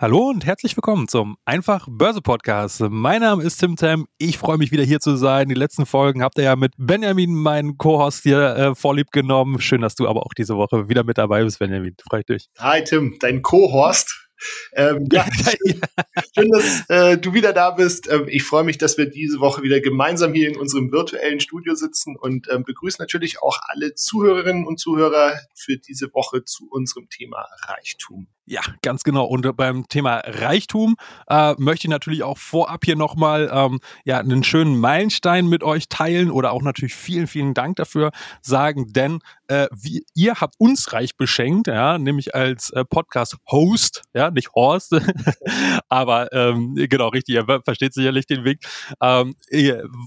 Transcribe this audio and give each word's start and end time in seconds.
Hallo 0.00 0.28
und 0.28 0.46
herzlich 0.46 0.76
willkommen 0.76 1.08
zum 1.08 1.38
Einfach 1.44 1.88
Börse 1.90 2.22
Podcast. 2.22 2.82
Mein 2.88 3.20
Name 3.20 3.42
ist 3.42 3.58
Tim 3.58 3.74
Tam. 3.74 4.06
Ich 4.16 4.38
freue 4.38 4.56
mich 4.56 4.70
wieder 4.70 4.84
hier 4.84 5.00
zu 5.00 5.16
sein. 5.16 5.48
Die 5.48 5.56
letzten 5.56 5.86
Folgen 5.86 6.22
habt 6.22 6.38
ihr 6.38 6.44
ja 6.44 6.54
mit 6.54 6.72
Benjamin, 6.76 7.34
meinen 7.34 7.78
Co-Host 7.78 8.22
hier, 8.22 8.54
äh, 8.54 8.74
vorlieb 8.76 9.10
genommen. 9.10 9.60
Schön, 9.60 9.80
dass 9.80 9.96
du 9.96 10.06
aber 10.06 10.24
auch 10.24 10.34
diese 10.34 10.54
Woche 10.54 10.88
wieder 10.88 11.02
mit 11.02 11.18
dabei 11.18 11.42
bist, 11.42 11.58
Benjamin. 11.58 11.96
Freut 12.08 12.28
dich. 12.28 12.46
Hi 12.60 12.84
Tim, 12.84 13.16
dein 13.18 13.42
Co-Host. 13.42 14.28
Ähm, 14.74 15.08
ja, 15.10 15.26
schön, 16.38 16.50
dass 16.52 16.84
äh, 16.90 17.18
du 17.18 17.34
wieder 17.34 17.52
da 17.52 17.72
bist. 17.72 18.08
Ähm, 18.08 18.26
ich 18.28 18.44
freue 18.44 18.62
mich, 18.62 18.78
dass 18.78 18.98
wir 18.98 19.10
diese 19.10 19.40
Woche 19.40 19.62
wieder 19.62 19.80
gemeinsam 19.80 20.32
hier 20.32 20.48
in 20.48 20.56
unserem 20.56 20.92
virtuellen 20.92 21.40
Studio 21.40 21.74
sitzen 21.74 22.14
und 22.16 22.46
ähm, 22.52 22.62
begrüße 22.62 22.98
natürlich 23.00 23.42
auch 23.42 23.58
alle 23.66 23.96
Zuhörerinnen 23.96 24.64
und 24.64 24.78
Zuhörer 24.78 25.40
für 25.56 25.76
diese 25.76 26.14
Woche 26.14 26.44
zu 26.44 26.68
unserem 26.70 27.08
Thema 27.08 27.48
Reichtum. 27.66 28.28
Ja, 28.50 28.62
ganz 28.80 29.02
genau. 29.02 29.26
Und 29.26 29.54
beim 29.58 29.88
Thema 29.88 30.22
Reichtum 30.24 30.96
äh, 31.28 31.52
möchte 31.58 31.86
ich 31.86 31.90
natürlich 31.90 32.22
auch 32.22 32.38
vorab 32.38 32.82
hier 32.82 32.96
nochmal 32.96 33.50
ähm, 33.52 33.78
ja, 34.04 34.18
einen 34.18 34.42
schönen 34.42 34.80
Meilenstein 34.80 35.48
mit 35.48 35.62
euch 35.62 35.90
teilen 35.90 36.30
oder 36.30 36.52
auch 36.52 36.62
natürlich 36.62 36.94
vielen, 36.94 37.26
vielen 37.26 37.52
Dank 37.52 37.76
dafür 37.76 38.10
sagen, 38.40 38.90
denn 38.94 39.18
äh, 39.48 39.66
wie, 39.74 40.04
ihr 40.14 40.36
habt 40.36 40.54
uns 40.58 40.94
reich 40.94 41.16
beschenkt, 41.16 41.66
ja, 41.66 41.98
nämlich 41.98 42.34
als 42.34 42.70
äh, 42.70 42.84
Podcast-Host, 42.84 44.02
ja, 44.14 44.30
nicht 44.30 44.52
Horst, 44.54 44.94
aber 45.90 46.32
ähm, 46.32 46.74
genau, 46.74 47.08
richtig, 47.08 47.34
ihr 47.34 47.60
versteht 47.64 47.92
sicherlich 47.92 48.26
den 48.26 48.44
Weg. 48.44 48.66
Ähm, 49.02 49.34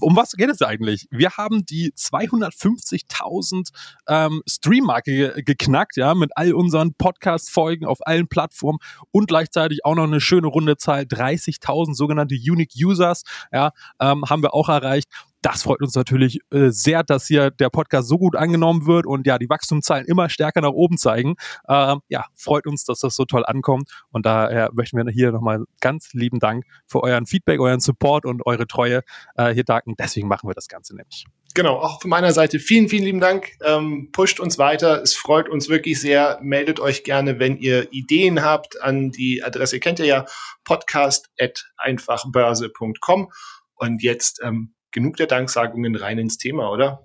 um 0.00 0.16
was 0.16 0.32
geht 0.32 0.50
es 0.50 0.62
eigentlich? 0.62 1.06
Wir 1.10 1.30
haben 1.36 1.64
die 1.64 1.92
250.000 1.92 3.70
ähm, 4.08 4.42
Stream-Marke 4.48 5.42
geknackt, 5.44 5.96
ja, 5.96 6.14
mit 6.14 6.30
all 6.34 6.54
unseren 6.54 6.94
Podcast-Folgen 6.94 7.86
auf 7.86 8.04
allen 8.04 8.28
Plattformen 8.32 8.78
und 9.10 9.28
gleichzeitig 9.28 9.84
auch 9.84 9.94
noch 9.94 10.04
eine 10.04 10.20
schöne 10.20 10.46
runde 10.46 10.76
Zahl, 10.76 11.02
30.000 11.02 11.94
sogenannte 11.94 12.34
Unique 12.34 12.72
Users, 12.74 13.22
ja, 13.52 13.70
ähm, 14.00 14.24
haben 14.28 14.42
wir 14.42 14.54
auch 14.54 14.68
erreicht 14.68 15.08
das 15.42 15.64
freut 15.64 15.82
uns 15.82 15.94
natürlich 15.94 16.38
äh, 16.52 16.70
sehr, 16.70 17.02
dass 17.02 17.26
hier 17.26 17.50
der 17.50 17.68
Podcast 17.68 18.08
so 18.08 18.16
gut 18.16 18.36
angenommen 18.36 18.86
wird 18.86 19.06
und 19.06 19.26
ja, 19.26 19.38
die 19.38 19.50
Wachstumszahlen 19.50 20.06
immer 20.06 20.28
stärker 20.28 20.60
nach 20.60 20.70
oben 20.70 20.96
zeigen. 20.96 21.34
Ähm, 21.68 22.00
ja, 22.08 22.24
freut 22.34 22.66
uns, 22.66 22.84
dass 22.84 23.00
das 23.00 23.16
so 23.16 23.24
toll 23.24 23.44
ankommt. 23.44 23.90
Und 24.10 24.24
daher 24.24 24.70
möchten 24.72 24.96
wir 24.96 25.12
hier 25.12 25.32
nochmal 25.32 25.64
ganz 25.80 26.12
lieben 26.14 26.38
Dank 26.38 26.64
für 26.86 27.02
euren 27.02 27.26
Feedback, 27.26 27.60
euren 27.60 27.80
Support 27.80 28.24
und 28.24 28.46
eure 28.46 28.66
Treue 28.68 29.02
äh, 29.34 29.52
hier 29.52 29.64
danken. 29.64 29.94
Deswegen 29.98 30.28
machen 30.28 30.48
wir 30.48 30.54
das 30.54 30.68
Ganze 30.68 30.94
nämlich. 30.94 31.26
Genau, 31.54 31.76
auch 31.76 32.00
von 32.00 32.08
meiner 32.08 32.32
Seite 32.32 32.58
vielen, 32.58 32.88
vielen 32.88 33.04
lieben 33.04 33.20
Dank. 33.20 33.50
Ähm, 33.62 34.08
pusht 34.10 34.40
uns 34.40 34.56
weiter. 34.58 35.02
Es 35.02 35.14
freut 35.14 35.50
uns 35.50 35.68
wirklich 35.68 36.00
sehr. 36.00 36.38
Meldet 36.42 36.80
euch 36.80 37.04
gerne, 37.04 37.38
wenn 37.38 37.58
ihr 37.58 37.92
Ideen 37.92 38.42
habt, 38.42 38.80
an 38.80 39.10
die 39.10 39.44
Adresse 39.44 39.78
kennt 39.78 39.98
ihr 39.98 40.06
ja, 40.06 40.24
podcast.einfachbörse.com. 40.64 43.30
Und 43.74 44.02
jetzt 44.02 44.40
ähm, 44.42 44.72
genug 44.92 45.16
der 45.16 45.26
Danksagungen 45.26 45.96
rein 45.96 46.18
ins 46.18 46.38
Thema, 46.38 46.70
oder? 46.70 47.02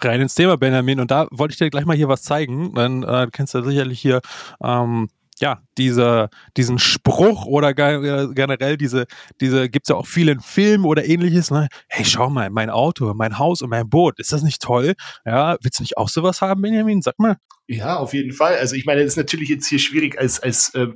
Rein 0.00 0.20
ins 0.20 0.34
Thema, 0.34 0.58
Benjamin. 0.58 1.00
Und 1.00 1.10
da 1.10 1.26
wollte 1.30 1.52
ich 1.52 1.58
dir 1.58 1.70
gleich 1.70 1.86
mal 1.86 1.96
hier 1.96 2.08
was 2.08 2.22
zeigen. 2.22 2.74
Dann 2.74 3.02
äh, 3.04 3.28
kennst 3.32 3.54
du 3.54 3.62
sicherlich 3.62 4.00
hier 4.00 4.20
ähm, 4.62 5.08
ja, 5.40 5.62
diese, 5.78 6.28
diesen 6.56 6.78
Spruch 6.78 7.46
oder 7.46 7.74
generell 7.74 8.76
diese, 8.76 9.06
diese 9.40 9.68
gibt 9.68 9.86
es 9.86 9.88
ja 9.90 9.96
auch 9.96 10.06
viel 10.06 10.28
in 10.28 10.40
Filmen 10.40 10.84
oder 10.84 11.04
ähnliches, 11.04 11.50
ne? 11.50 11.68
Hey, 11.88 12.04
schau 12.04 12.30
mal, 12.30 12.50
mein 12.50 12.70
Auto, 12.70 13.12
mein 13.14 13.38
Haus 13.38 13.62
und 13.62 13.70
mein 13.70 13.88
Boot, 13.88 14.18
ist 14.20 14.32
das 14.32 14.42
nicht 14.42 14.62
toll? 14.62 14.94
Ja, 15.24 15.56
willst 15.62 15.78
du 15.78 15.82
nicht 15.82 15.96
auch 15.96 16.08
sowas 16.08 16.40
haben, 16.40 16.62
Benjamin? 16.62 17.02
Sag 17.02 17.18
mal. 17.18 17.36
Ja, 17.66 17.96
auf 17.96 18.12
jeden 18.12 18.32
Fall. 18.32 18.56
Also 18.56 18.76
ich 18.76 18.84
meine, 18.84 19.02
das 19.02 19.12
ist 19.12 19.16
natürlich 19.16 19.48
jetzt 19.48 19.66
hier 19.66 19.78
schwierig 19.78 20.18
als, 20.18 20.40
als 20.40 20.74
äh, 20.74 20.88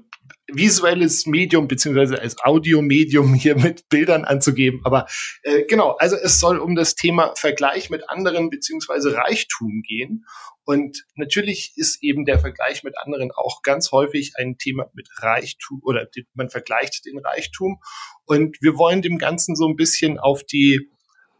visuelles 0.49 1.27
Medium 1.27 1.69
beziehungsweise 1.69 2.21
als 2.21 2.39
Audiomedium 2.39 3.35
hier 3.35 3.57
mit 3.57 3.89
Bildern 3.89 4.25
anzugeben. 4.25 4.81
Aber 4.85 5.07
äh, 5.43 5.65
genau, 5.65 5.93
also 5.99 6.17
es 6.17 6.39
soll 6.39 6.59
um 6.59 6.75
das 6.75 6.95
Thema 6.95 7.33
Vergleich 7.37 7.91
mit 7.91 8.09
anderen 8.09 8.51
beziehungsweise 8.51 9.15
Reichtum 9.15 9.83
gehen. 9.87 10.25
Und 10.67 11.07
natürlich 11.15 11.75
ist 11.77 12.03
eben 12.03 12.25
der 12.25 12.41
Vergleich 12.41 12.83
mit 12.83 12.99
anderen 12.99 13.31
auch 13.31 13.63
ganz 13.63 13.93
häufig 13.93 14.33
ein 14.37 14.59
Thema 14.59 14.91
mit 14.95 15.09
Reichtum 15.19 15.81
oder 15.85 16.09
man 16.35 16.51
vergleicht 16.51 17.07
den 17.07 17.19
Reichtum. 17.19 17.81
Und 18.25 18.61
wir 18.61 18.77
wollen 18.77 19.01
dem 19.01 19.19
Ganzen 19.19 19.55
so 19.55 19.69
ein 19.69 19.77
bisschen 19.77 20.19
auf 20.19 20.43
die 20.43 20.91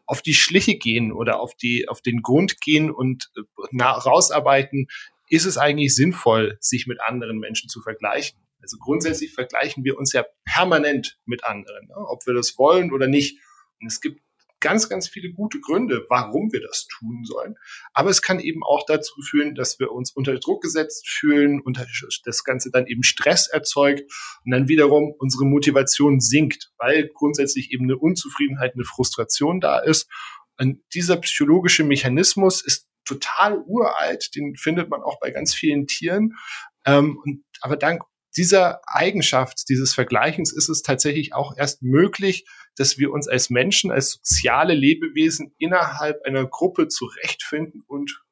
auf 0.07 0.23
die 0.23 0.35
Schliche 0.35 0.77
gehen 0.77 1.11
oder 1.11 1.41
auf 1.41 1.57
die 1.57 1.89
auf 1.89 2.01
den 2.01 2.23
Grund 2.23 2.61
gehen 2.61 2.89
und 2.89 3.33
äh, 3.37 3.83
rausarbeiten, 3.83 4.87
ist 5.29 5.45
es 5.45 5.59
eigentlich 5.59 5.97
sinnvoll, 5.97 6.57
sich 6.61 6.87
mit 6.87 7.01
anderen 7.01 7.39
Menschen 7.39 7.69
zu 7.69 7.81
vergleichen? 7.81 8.39
Also 8.63 8.77
grundsätzlich 8.79 9.33
vergleichen 9.33 9.83
wir 9.83 9.99
uns 9.99 10.13
ja 10.13 10.25
permanent 10.45 11.19
mit 11.27 11.43
anderen, 11.43 11.89
ne? 11.89 11.97
ob 11.97 12.25
wir 12.29 12.35
das 12.35 12.57
wollen 12.59 12.93
oder 12.93 13.09
nicht. 13.09 13.41
Und 13.81 13.89
es 13.89 14.01
gibt 14.01 14.21
ganz, 14.67 14.89
ganz 14.89 15.07
viele 15.07 15.33
gute 15.33 15.61
Gründe, 15.61 16.07
warum 16.09 16.53
wir 16.53 16.61
das 16.61 16.89
tun 16.89 17.23
sollen. 17.23 17.55
Aber 17.93 18.11
es 18.11 18.21
kann 18.21 18.41
eben 18.41 18.65
auch 18.65 18.85
dazu 18.85 19.15
führen, 19.23 19.55
dass 19.55 19.79
wir 19.79 19.93
uns 19.93 20.11
unter 20.11 20.37
Druck 20.41 20.61
gesetzt 20.61 21.09
fühlen 21.09 21.61
und 21.61 21.79
das 22.25 22.43
Ganze 22.43 22.73
dann 22.73 22.89
eben 22.89 23.05
Stress 23.05 23.47
erzeugt 23.47 24.11
und 24.45 24.51
dann 24.51 24.67
wiederum 24.67 25.15
unsere 25.19 25.45
Motivation 25.45 26.19
sinkt, 26.19 26.73
weil 26.79 27.09
grundsätzlich 27.15 27.71
eben 27.71 27.85
eine 27.85 27.97
Unzufriedenheit, 27.97 28.75
eine 28.75 28.85
Frustration 28.85 29.61
da 29.61 29.79
ist. 29.79 30.11
Und 30.59 30.81
dieser 30.95 31.19
psychologische 31.19 31.85
Mechanismus 31.85 32.61
ist 32.61 32.89
total 33.05 33.63
uralt, 33.69 34.35
den 34.35 34.57
findet 34.57 34.91
man 34.91 35.01
auch 35.01 35.21
bei 35.21 35.31
ganz 35.31 35.55
vielen 35.55 35.87
Tieren. 35.87 36.35
Ähm, 36.85 37.45
aber 37.61 37.77
dank 37.77 38.03
dieser 38.37 38.81
Eigenschaft 38.87 39.69
dieses 39.69 39.95
Vergleichens 39.95 40.53
ist 40.53 40.69
es 40.69 40.83
tatsächlich 40.83 41.35
auch 41.35 41.57
erst 41.57 41.83
möglich, 41.83 42.47
dass 42.77 42.99
wir 42.99 43.13
uns 43.13 43.29
als 43.29 43.51
Menschen, 43.51 43.91
als 43.91 44.13
soziale 44.13 44.75
Lebewesen 44.75 45.55
innerhalb 45.59 46.23
einer 46.25 46.47
Gruppe 46.47 46.89
zurechtfinden 46.89 47.83
und 47.87 48.23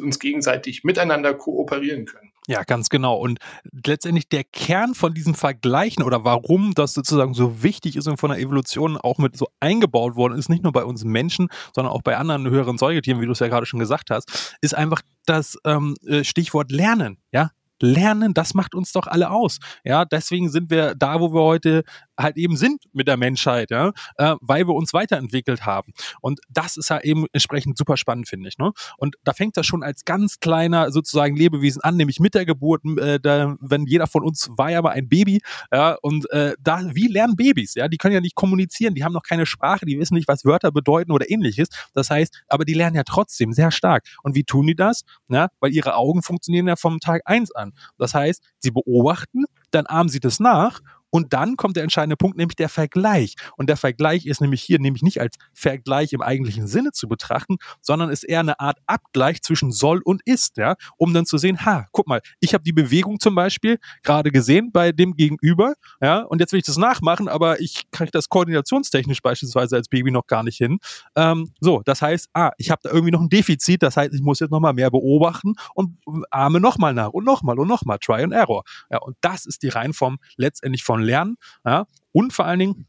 uns 0.00 0.18
gegenseitig 0.18 0.84
miteinander 0.84 1.34
kooperieren 1.34 2.06
können. 2.06 2.32
Ja, 2.48 2.64
ganz 2.64 2.88
genau. 2.88 3.16
Und 3.18 3.38
letztendlich 3.86 4.28
der 4.28 4.42
Kern 4.42 4.94
von 4.94 5.14
diesem 5.14 5.34
Vergleichen 5.34 6.02
oder 6.02 6.24
warum 6.24 6.74
das 6.74 6.92
sozusagen 6.92 7.34
so 7.34 7.62
wichtig 7.62 7.94
ist 7.94 8.08
und 8.08 8.16
von 8.16 8.30
der 8.30 8.40
Evolution 8.40 8.96
auch 8.96 9.18
mit 9.18 9.36
so 9.36 9.48
eingebaut 9.60 10.16
worden 10.16 10.36
ist, 10.36 10.48
nicht 10.48 10.64
nur 10.64 10.72
bei 10.72 10.84
uns 10.84 11.04
Menschen, 11.04 11.48
sondern 11.72 11.92
auch 11.92 12.02
bei 12.02 12.16
anderen 12.16 12.48
höheren 12.48 12.78
Säugetieren, 12.78 13.20
wie 13.20 13.26
du 13.26 13.32
es 13.32 13.38
ja 13.38 13.48
gerade 13.48 13.66
schon 13.66 13.78
gesagt 13.78 14.10
hast, 14.10 14.56
ist 14.60 14.74
einfach 14.74 15.02
das 15.24 15.56
ähm, 15.64 15.94
äh, 16.04 16.24
Stichwort 16.24 16.72
Lernen. 16.72 17.18
Ja, 17.32 17.50
lernen, 17.82 18.34
das 18.34 18.54
macht 18.54 18.74
uns 18.74 18.92
doch 18.92 19.06
alle 19.06 19.30
aus. 19.30 19.58
Ja, 19.84 20.04
deswegen 20.04 20.48
sind 20.50 20.70
wir 20.70 20.94
da, 20.94 21.20
wo 21.20 21.32
wir 21.34 21.42
heute 21.42 21.82
halt 22.18 22.36
eben 22.36 22.56
sind 22.56 22.84
mit 22.92 23.08
der 23.08 23.16
Menschheit, 23.16 23.70
ja, 23.70 23.92
äh, 24.16 24.34
weil 24.40 24.66
wir 24.66 24.74
uns 24.74 24.92
weiterentwickelt 24.92 25.66
haben. 25.66 25.92
Und 26.20 26.40
das 26.48 26.76
ist 26.76 26.90
ja 26.90 27.00
eben 27.00 27.26
entsprechend 27.32 27.76
super 27.78 27.96
spannend, 27.96 28.28
finde 28.28 28.48
ich. 28.48 28.58
Ne? 28.58 28.72
Und 28.98 29.16
da 29.24 29.32
fängt 29.32 29.56
das 29.56 29.66
schon 29.66 29.82
als 29.82 30.04
ganz 30.04 30.38
kleiner 30.40 30.90
sozusagen 30.90 31.36
Lebewesen 31.36 31.82
an, 31.82 31.96
nämlich 31.96 32.20
mit 32.20 32.34
der 32.34 32.44
Geburt, 32.44 32.82
äh, 32.98 33.18
da, 33.20 33.56
wenn 33.60 33.86
jeder 33.86 34.06
von 34.06 34.24
uns 34.24 34.50
war 34.56 34.70
ja 34.70 34.82
mal 34.82 34.90
ein 34.90 35.08
Baby, 35.08 35.40
ja, 35.72 35.96
und 36.02 36.30
äh, 36.30 36.54
da, 36.60 36.82
wie 36.94 37.08
lernen 37.08 37.36
Babys? 37.36 37.74
Ja, 37.74 37.88
die 37.88 37.96
können 37.96 38.14
ja 38.14 38.20
nicht 38.20 38.34
kommunizieren, 38.34 38.94
die 38.94 39.04
haben 39.04 39.12
noch 39.12 39.22
keine 39.22 39.46
Sprache, 39.46 39.86
die 39.86 39.98
wissen 39.98 40.14
nicht, 40.14 40.28
was 40.28 40.44
Wörter 40.44 40.72
bedeuten 40.72 41.12
oder 41.12 41.30
ähnliches. 41.30 41.68
Das 41.94 42.10
heißt, 42.10 42.44
aber 42.48 42.64
die 42.64 42.74
lernen 42.74 42.96
ja 42.96 43.04
trotzdem 43.04 43.52
sehr 43.52 43.70
stark. 43.70 44.04
Und 44.22 44.34
wie 44.34 44.44
tun 44.44 44.66
die 44.66 44.74
das? 44.74 45.02
Ja, 45.28 45.48
weil 45.60 45.72
ihre 45.72 45.94
Augen 45.94 46.22
funktionieren 46.22 46.68
ja 46.68 46.76
vom 46.76 47.00
Tag 47.00 47.22
eins 47.24 47.52
an. 47.52 47.72
Das 47.98 48.14
heißt, 48.14 48.42
sie 48.58 48.70
beobachten, 48.70 49.44
dann 49.70 49.86
ahmen 49.86 50.08
sie 50.08 50.20
das 50.20 50.40
nach 50.40 50.80
und 51.12 51.34
dann 51.34 51.56
kommt 51.56 51.76
der 51.76 51.82
entscheidende 51.82 52.16
Punkt, 52.16 52.38
nämlich 52.38 52.56
der 52.56 52.70
Vergleich. 52.70 53.34
Und 53.56 53.68
der 53.68 53.76
Vergleich 53.76 54.24
ist 54.24 54.40
nämlich 54.40 54.62
hier 54.62 54.80
nämlich 54.80 55.02
nicht 55.02 55.20
als 55.20 55.36
Vergleich 55.52 56.14
im 56.14 56.22
eigentlichen 56.22 56.66
Sinne 56.66 56.92
zu 56.92 57.06
betrachten, 57.06 57.58
sondern 57.82 58.08
ist 58.08 58.24
eher 58.24 58.40
eine 58.40 58.58
Art 58.58 58.78
Abgleich 58.86 59.42
zwischen 59.42 59.72
soll 59.72 60.00
und 60.02 60.22
ist, 60.24 60.56
ja, 60.56 60.74
um 60.96 61.12
dann 61.12 61.26
zu 61.26 61.36
sehen, 61.36 61.66
ha, 61.66 61.86
guck 61.92 62.08
mal, 62.08 62.22
ich 62.40 62.54
habe 62.54 62.64
die 62.64 62.72
Bewegung 62.72 63.20
zum 63.20 63.34
Beispiel 63.34 63.78
gerade 64.02 64.32
gesehen 64.32 64.72
bei 64.72 64.90
dem 64.90 65.14
Gegenüber, 65.14 65.74
ja, 66.00 66.20
und 66.20 66.40
jetzt 66.40 66.52
will 66.52 66.60
ich 66.60 66.64
das 66.66 66.78
nachmachen, 66.78 67.28
aber 67.28 67.60
ich 67.60 67.82
kriege 67.90 68.10
das 68.10 68.30
koordinationstechnisch 68.30 69.20
beispielsweise 69.20 69.76
als 69.76 69.88
Baby 69.88 70.10
noch 70.10 70.26
gar 70.26 70.42
nicht 70.42 70.56
hin. 70.56 70.78
Ähm, 71.14 71.52
so, 71.60 71.82
das 71.84 72.00
heißt, 72.00 72.30
ah, 72.32 72.52
ich 72.56 72.70
habe 72.70 72.80
da 72.82 72.90
irgendwie 72.90 73.12
noch 73.12 73.20
ein 73.20 73.28
Defizit, 73.28 73.82
das 73.82 73.98
heißt, 73.98 74.14
ich 74.14 74.22
muss 74.22 74.40
jetzt 74.40 74.50
nochmal 74.50 74.72
mehr 74.72 74.90
beobachten 74.90 75.56
und 75.74 75.98
arme 76.30 76.58
nochmal 76.58 76.94
nach 76.94 77.10
und 77.10 77.24
nochmal 77.24 77.58
und 77.58 77.68
nochmal, 77.68 77.98
Try 77.98 78.22
and 78.22 78.32
Error. 78.32 78.62
Ja, 78.90 78.98
und 78.98 79.16
das 79.20 79.44
ist 79.44 79.62
die 79.62 79.68
Reihenform 79.68 80.16
letztendlich 80.36 80.82
von 80.82 81.01
Lernen. 81.02 81.36
Ja? 81.64 81.86
Und 82.12 82.32
vor 82.32 82.46
allen 82.46 82.58
Dingen 82.58 82.86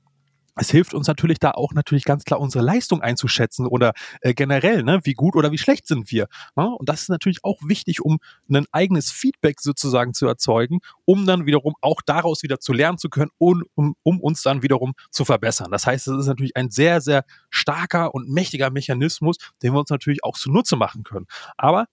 es 0.56 0.69
hilft 0.69 0.94
uns 0.94 1.07
natürlich 1.07 1.39
da 1.39 1.51
auch 1.51 1.74
natürlich 1.74 2.06
ganz 2.06 2.25
klar 2.25 2.39
unsere 2.39 2.63
Leistung 2.63 3.01
einzuschätzen 3.01 3.65
oder 3.65 3.94
äh, 4.21 4.33
generell, 4.33 4.83
ne, 4.83 5.00
wie 5.04 5.13
gut 5.13 5.36
oder 5.36 5.51
wie 5.51 5.57
schlecht 5.57 5.88
sind 5.88 6.12
wir. 6.12 6.27
Ne? 6.56 6.69
Und 6.69 6.89
das 6.89 7.04
ist 7.04 7.10
natürlich 7.10 7.44
auch 7.44 7.60
wichtig, 7.63 8.01
um 8.01 8.19
ein 8.50 8.65
eigenes 8.71 9.12
Feedback 9.12 9.60
sozusagen 9.60 10.13
zu 10.13 10.27
erzeugen, 10.27 10.80
um 11.06 11.25
dann 11.25 11.45
wiederum 11.45 11.74
auch 11.81 12.01
daraus 12.06 12.44
wieder 12.44 12.60
zu 12.60 12.71
lernen 12.71 12.98
zu 12.98 13.10
können 13.10 13.31
und 13.39 13.63
um, 13.75 13.95
um 14.04 14.19
uns 14.19 14.44
dann 14.44 14.62
wiederum 14.62 14.94
zu 15.09 15.25
verbessern. 15.25 15.71
Das 15.71 15.88
heißt, 15.88 16.07
es 16.07 16.19
ist 16.19 16.27
natürlich 16.27 16.56
ein 16.56 16.69
sehr, 16.69 17.01
sehr 17.01 17.25
starker 17.50 18.13
und 18.13 18.30
mächtiger 18.30 18.69
Mechanismus, 18.69 19.38
den 19.63 19.74
wir 19.74 19.80
uns 19.80 19.89
natürlich 19.89 20.24
auch 20.24 20.38
zunutze 20.38 20.75
machen 20.75 21.04
können. 21.04 21.25
Aber 21.57 21.88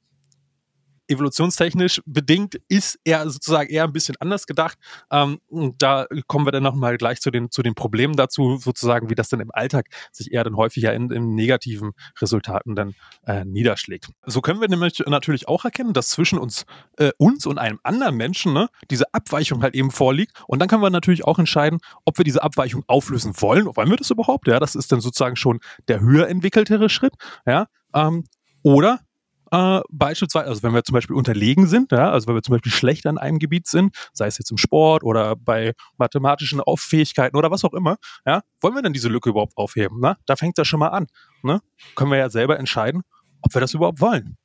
evolutionstechnisch 1.10 2.00
bedingt 2.06 2.60
ist 2.68 2.98
er 3.04 3.28
sozusagen 3.28 3.68
eher 3.68 3.84
ein 3.84 3.92
bisschen 3.92 4.16
anders 4.20 4.46
gedacht. 4.46 4.78
Ähm, 5.10 5.40
da 5.78 6.06
kommen 6.26 6.46
wir 6.46 6.52
dann 6.52 6.62
nochmal 6.62 6.96
gleich 6.96 7.20
zu 7.20 7.30
den, 7.30 7.50
zu 7.50 7.62
den 7.62 7.74
Problemen 7.74 8.16
dazu, 8.16 8.56
sozusagen, 8.56 9.10
wie 9.10 9.14
das 9.14 9.28
dann 9.28 9.40
im 9.40 9.50
Alltag 9.52 9.86
sich 10.12 10.32
eher 10.32 10.44
dann 10.44 10.56
häufiger 10.56 10.94
in, 10.94 11.10
in 11.10 11.34
negativen 11.34 11.92
Resultaten 12.20 12.74
dann 12.74 12.94
äh, 13.26 13.44
niederschlägt. 13.44 14.08
So 14.26 14.40
können 14.40 14.60
wir 14.60 14.68
nämlich 14.68 15.02
natürlich 15.06 15.48
auch 15.48 15.64
erkennen, 15.64 15.92
dass 15.92 16.08
zwischen 16.08 16.38
uns, 16.38 16.64
äh, 16.98 17.10
uns 17.18 17.46
und 17.46 17.58
einem 17.58 17.80
anderen 17.82 18.16
Menschen 18.16 18.52
ne, 18.52 18.68
diese 18.90 19.12
Abweichung 19.12 19.62
halt 19.62 19.74
eben 19.74 19.90
vorliegt. 19.90 20.32
Und 20.46 20.60
dann 20.60 20.68
können 20.68 20.82
wir 20.82 20.90
natürlich 20.90 21.24
auch 21.24 21.38
entscheiden, 21.38 21.80
ob 22.04 22.18
wir 22.18 22.24
diese 22.24 22.42
Abweichung 22.42 22.84
auflösen 22.86 23.32
wollen. 23.36 23.66
Wollen 23.66 23.90
wir 23.90 23.96
das 23.96 24.10
überhaupt? 24.10 24.46
Ja, 24.46 24.60
das 24.60 24.74
ist 24.74 24.92
dann 24.92 25.00
sozusagen 25.00 25.36
schon 25.36 25.60
der 25.88 26.00
höher 26.00 26.28
entwickeltere 26.28 26.88
Schritt. 26.88 27.14
Ja, 27.46 27.66
ähm, 27.94 28.24
oder 28.62 29.00
äh, 29.50 29.80
beispielsweise, 29.90 30.46
also 30.46 30.62
wenn 30.62 30.74
wir 30.74 30.84
zum 30.84 30.94
Beispiel 30.94 31.16
unterlegen 31.16 31.66
sind, 31.66 31.92
ja, 31.92 32.10
also 32.10 32.28
wenn 32.28 32.34
wir 32.34 32.42
zum 32.42 32.54
Beispiel 32.54 32.72
schlecht 32.72 33.06
an 33.06 33.18
einem 33.18 33.38
Gebiet 33.38 33.66
sind, 33.66 33.94
sei 34.12 34.26
es 34.26 34.38
jetzt 34.38 34.50
im 34.50 34.58
Sport 34.58 35.02
oder 35.02 35.36
bei 35.36 35.74
mathematischen 35.98 36.60
Auffähigkeiten 36.60 37.36
oder 37.36 37.50
was 37.50 37.64
auch 37.64 37.74
immer, 37.74 37.96
ja, 38.26 38.42
wollen 38.60 38.74
wir 38.74 38.82
dann 38.82 38.92
diese 38.92 39.08
Lücke 39.08 39.30
überhaupt 39.30 39.56
aufheben? 39.56 40.00
Ne? 40.00 40.16
Da 40.26 40.36
fängt 40.36 40.58
das 40.58 40.68
schon 40.68 40.80
mal 40.80 40.88
an. 40.88 41.06
Ne? 41.42 41.60
Können 41.96 42.10
wir 42.10 42.18
ja 42.18 42.30
selber 42.30 42.58
entscheiden, 42.58 43.02
ob 43.42 43.54
wir 43.54 43.60
das 43.60 43.74
überhaupt 43.74 44.00
wollen. 44.00 44.36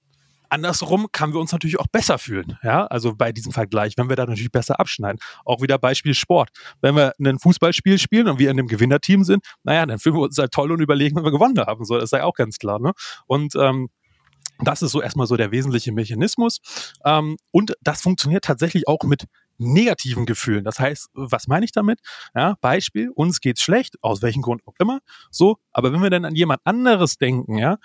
Andersrum 0.50 1.08
kann 1.12 1.34
wir 1.34 1.40
uns 1.40 1.52
natürlich 1.52 1.80
auch 1.80 1.88
besser 1.88 2.18
fühlen. 2.18 2.58
Ja, 2.64 2.86
also 2.86 3.16
bei 3.16 3.32
diesem 3.32 3.52
Vergleich, 3.52 3.94
wenn 3.98 4.10
wir 4.10 4.16
da 4.16 4.26
natürlich 4.26 4.52
besser 4.52 4.80
abschneiden. 4.80 5.20
Auch 5.44 5.62
wieder 5.62 5.78
Beispiel 5.78 6.14
Sport. 6.14 6.50
Wenn 6.82 6.96
wir 6.96 7.14
ein 7.20 7.40
Fußballspiel 7.40 7.98
spielen 7.98 8.28
und 8.28 8.40
wir 8.40 8.52
in 8.52 8.60
einem 8.60 8.68
Gewinnerteam 8.68 9.24
sind, 9.24 9.44
naja, 9.64 9.86
dann 9.86 10.00
fühlen 10.00 10.16
wir 10.16 10.22
uns 10.22 10.38
halt 10.38 10.52
toll 10.52 10.72
und 10.72 10.82
überlegen, 10.82 11.16
wenn 11.16 11.24
wir 11.24 11.32
gewonnen 11.32 11.58
haben. 11.60 11.84
So, 11.84 11.98
das 12.00 12.10
sei 12.10 12.24
auch 12.24 12.36
ganz 12.36 12.58
klar. 12.58 12.80
Ne? 12.80 12.94
Und 13.26 13.56
ähm, 13.56 13.90
das 14.60 14.82
ist 14.82 14.92
so 14.92 15.02
erstmal 15.02 15.28
so 15.28 15.36
der 15.36 15.52
wesentliche 15.52 15.92
Mechanismus. 15.92 16.60
Ähm, 17.04 17.38
und 17.52 17.74
das 17.82 18.02
funktioniert 18.02 18.44
tatsächlich 18.44 18.88
auch 18.88 19.04
mit 19.04 19.26
negativen 19.58 20.26
Gefühlen. 20.26 20.64
Das 20.64 20.80
heißt, 20.80 21.10
was 21.14 21.48
meine 21.48 21.66
ich 21.66 21.72
damit? 21.72 22.00
Ja, 22.36 22.56
Beispiel, 22.62 23.10
uns 23.14 23.40
geht's 23.40 23.62
schlecht, 23.62 23.96
aus 24.02 24.22
welchem 24.22 24.42
Grund 24.42 24.62
auch 24.66 24.76
immer. 24.80 25.00
So, 25.32 25.58
aber 25.72 25.94
wenn 25.94 26.02
wir 26.02 26.10
dann 26.10 26.26
an 26.26 26.36
jemand 26.36 26.62
anderes 26.66 27.18
denken, 27.18 27.58
ja, 27.58 27.78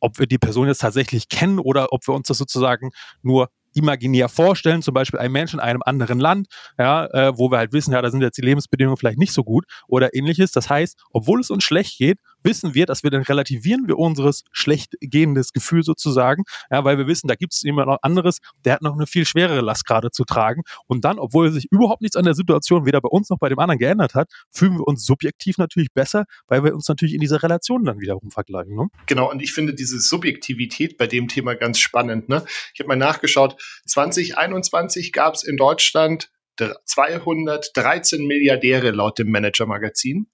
ob 0.00 0.18
wir 0.18 0.26
die 0.26 0.38
Person 0.38 0.68
jetzt 0.68 0.80
tatsächlich 0.80 1.28
kennen 1.28 1.58
oder 1.58 1.92
ob 1.92 2.06
wir 2.06 2.14
uns 2.14 2.28
das 2.28 2.38
sozusagen 2.38 2.90
nur 3.22 3.48
imaginär 3.76 4.28
vorstellen, 4.28 4.82
zum 4.82 4.94
Beispiel 4.94 5.20
ein 5.20 5.30
Mensch 5.30 5.52
in 5.52 5.60
einem 5.60 5.82
anderen 5.84 6.18
Land, 6.18 6.48
ja, 6.78 7.06
äh, 7.06 7.36
wo 7.36 7.50
wir 7.50 7.58
halt 7.58 7.72
wissen, 7.72 7.92
ja, 7.92 8.00
da 8.00 8.10
sind 8.10 8.22
jetzt 8.22 8.38
die 8.38 8.42
Lebensbedingungen 8.42 8.96
vielleicht 8.96 9.18
nicht 9.18 9.32
so 9.32 9.44
gut 9.44 9.66
oder 9.86 10.14
ähnliches. 10.14 10.50
Das 10.50 10.70
heißt, 10.70 10.98
obwohl 11.12 11.40
es 11.40 11.50
uns 11.50 11.62
schlecht 11.62 11.98
geht, 11.98 12.18
wissen 12.46 12.74
wir, 12.74 12.86
dass 12.86 13.02
wir 13.02 13.10
dann 13.10 13.22
relativieren 13.22 13.86
wir 13.86 13.98
unseres 13.98 14.44
schlecht 14.52 14.94
gehendes 15.00 15.52
Gefühl 15.52 15.82
sozusagen, 15.82 16.44
ja, 16.70 16.84
weil 16.84 16.96
wir 16.96 17.06
wissen, 17.06 17.28
da 17.28 17.34
gibt 17.34 17.52
es 17.52 17.62
jemand 17.62 17.88
noch 17.88 17.98
anderes, 18.00 18.38
der 18.64 18.74
hat 18.74 18.82
noch 18.82 18.94
eine 18.94 19.06
viel 19.06 19.26
schwerere 19.26 19.60
Last 19.60 19.84
gerade 19.84 20.10
zu 20.10 20.24
tragen. 20.24 20.62
Und 20.86 21.04
dann, 21.04 21.18
obwohl 21.18 21.52
sich 21.52 21.66
überhaupt 21.70 22.00
nichts 22.00 22.16
an 22.16 22.24
der 22.24 22.34
Situation 22.34 22.86
weder 22.86 23.02
bei 23.02 23.08
uns 23.08 23.28
noch 23.28 23.38
bei 23.38 23.50
dem 23.50 23.58
anderen 23.58 23.78
geändert 23.78 24.14
hat, 24.14 24.30
fühlen 24.50 24.78
wir 24.78 24.86
uns 24.86 25.04
subjektiv 25.04 25.58
natürlich 25.58 25.92
besser, 25.92 26.24
weil 26.46 26.64
wir 26.64 26.74
uns 26.74 26.88
natürlich 26.88 27.14
in 27.14 27.20
dieser 27.20 27.42
Relation 27.42 27.84
dann 27.84 28.00
wiederum 28.00 28.30
vergleichen. 28.30 28.76
Ne? 28.76 28.86
Genau, 29.06 29.30
und 29.30 29.42
ich 29.42 29.52
finde 29.52 29.74
diese 29.74 30.00
Subjektivität 30.00 30.96
bei 30.96 31.06
dem 31.06 31.28
Thema 31.28 31.54
ganz 31.54 31.78
spannend. 31.78 32.28
Ne? 32.28 32.44
Ich 32.72 32.80
habe 32.80 32.88
mal 32.88 32.96
nachgeschaut, 32.96 33.60
2021 33.86 35.12
gab 35.12 35.34
es 35.34 35.44
in 35.44 35.56
Deutschland 35.56 36.30
213 36.56 38.26
Milliardäre 38.26 38.90
laut 38.90 39.18
dem 39.18 39.30
Manager-Magazin. 39.30 40.26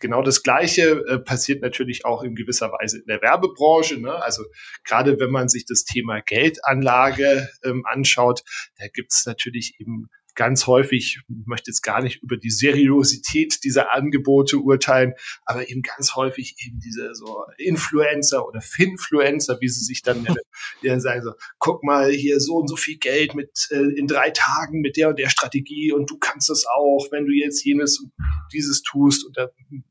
genau 0.03 0.21
das 0.21 0.43
Gleiche 0.43 1.03
äh, 1.07 1.17
passiert 1.17 1.61
natürlich 1.61 2.05
auch 2.05 2.23
in 2.23 2.35
gewisser 2.35 2.71
Weise 2.71 2.99
in 2.99 3.05
der 3.07 3.21
Werbebranche. 3.21 3.99
Ne? 3.99 4.13
Also 4.21 4.43
gerade 4.83 5.19
wenn 5.19 5.31
man 5.31 5.47
sich 5.47 5.65
das 5.65 5.85
Thema 5.85 6.19
Geldanlage 6.21 7.49
ähm, 7.63 7.85
anschaut, 7.85 8.43
da 8.77 8.87
gibt 8.89 9.13
es 9.13 9.25
natürlich 9.25 9.79
eben 9.79 10.09
ganz 10.35 10.67
häufig, 10.67 11.21
ich 11.27 11.45
möchte 11.45 11.71
jetzt 11.71 11.81
gar 11.81 12.01
nicht 12.01 12.21
über 12.23 12.37
die 12.37 12.49
Seriosität 12.49 13.63
dieser 13.63 13.91
Angebote 13.91 14.57
urteilen, 14.57 15.13
aber 15.45 15.69
eben 15.69 15.81
ganz 15.81 16.15
häufig 16.15 16.55
eben 16.65 16.79
diese 16.79 17.13
so 17.15 17.43
Influencer 17.57 18.47
oder 18.47 18.61
Finfluencer, 18.61 19.57
wie 19.61 19.69
sie 19.69 19.83
sich 19.83 20.01
dann 20.01 20.23
nennen, 20.23 20.37
die 20.81 20.87
dann 20.87 21.01
sagen 21.01 21.23
so, 21.23 21.33
guck 21.59 21.83
mal 21.83 22.11
hier 22.11 22.39
so 22.39 22.55
und 22.55 22.67
so 22.67 22.75
viel 22.75 22.97
Geld 22.97 23.35
mit 23.35 23.67
äh, 23.71 23.97
in 23.97 24.07
drei 24.07 24.31
Tagen 24.31 24.81
mit 24.81 24.97
der 24.97 25.09
und 25.09 25.19
der 25.19 25.29
Strategie 25.29 25.91
und 25.91 26.09
du 26.09 26.17
kannst 26.17 26.49
das 26.49 26.65
auch, 26.65 27.07
wenn 27.11 27.25
du 27.25 27.31
jetzt 27.31 27.63
jenes 27.63 27.99
und 27.99 28.11
dieses 28.51 28.81
tust 28.81 29.25
und 29.25 29.37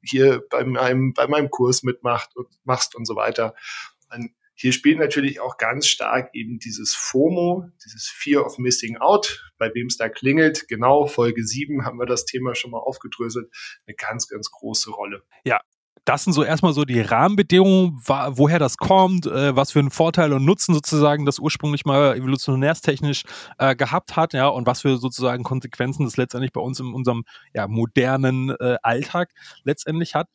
hier 0.03 0.43
bei 0.51 0.65
meinem, 0.65 1.13
bei 1.15 1.27
meinem 1.27 1.51
Kurs 1.51 1.83
mitmacht 1.83 2.37
und 2.37 2.49
machst 2.65 2.95
und 2.95 3.07
so 3.07 3.17
weiter. 3.17 3.55
Dann 4.11 4.31
hier 4.63 4.73
spielt 4.73 5.01
natürlich 5.01 5.41
auch 5.41 5.57
ganz 5.57 5.89
stark 5.89 6.31
eben 6.35 6.61
dieses 6.61 6.95
FOMO, 6.95 7.69
dieses 7.85 8.07
Fear 8.07 8.47
of 8.47 8.59
Missing 8.59 8.97
Out, 8.99 9.51
bei 9.59 9.75
wem 9.75 9.89
es 9.89 9.97
da 9.97 10.09
klingelt. 10.09 10.69
Genau, 10.69 11.07
Folge 11.07 11.45
7 11.45 11.85
haben 11.85 11.99
wir 11.99 12.07
das 12.07 12.27
Thema 12.27 12.55
schon 12.55 12.71
mal 12.71 12.79
aufgedröselt, 12.79 13.53
eine 13.89 13.97
ganz, 13.97 14.29
ganz 14.29 14.53
große 14.53 14.93
Rolle. 14.93 15.25
Ja, 15.43 15.59
das 16.05 16.23
sind 16.23 16.33
so 16.33 16.45
erstmal 16.45 16.75
so 16.75 16.85
die 16.85 17.01
Rahmenbedingungen, 17.01 17.99
woher 18.07 18.61
das 18.61 18.77
kommt, 18.77 19.27
äh, 19.27 19.57
was 19.57 19.73
für 19.73 19.81
einen 19.81 19.91
Vorteil 19.91 20.33
und 20.33 20.45
Nutzen 20.45 20.75
sozusagen 20.75 21.27
das 21.27 21.41
ursprünglich 21.41 21.85
mal 21.85 22.15
evolutionärstechnisch 22.17 23.25
äh, 23.59 23.75
gehabt 23.75 24.15
hat, 24.15 24.33
ja, 24.33 24.47
und 24.47 24.69
was 24.69 24.83
für 24.83 24.97
sozusagen 24.97 25.43
Konsequenzen 25.43 26.05
das 26.05 26.17
letztendlich 26.17 26.53
bei 26.53 26.61
uns 26.61 26.79
in 26.79 26.95
unserem 26.95 27.25
ja, 27.53 27.67
modernen 27.67 28.51
äh, 28.51 28.77
Alltag 28.85 29.31
letztendlich 29.65 30.15
hat. 30.15 30.29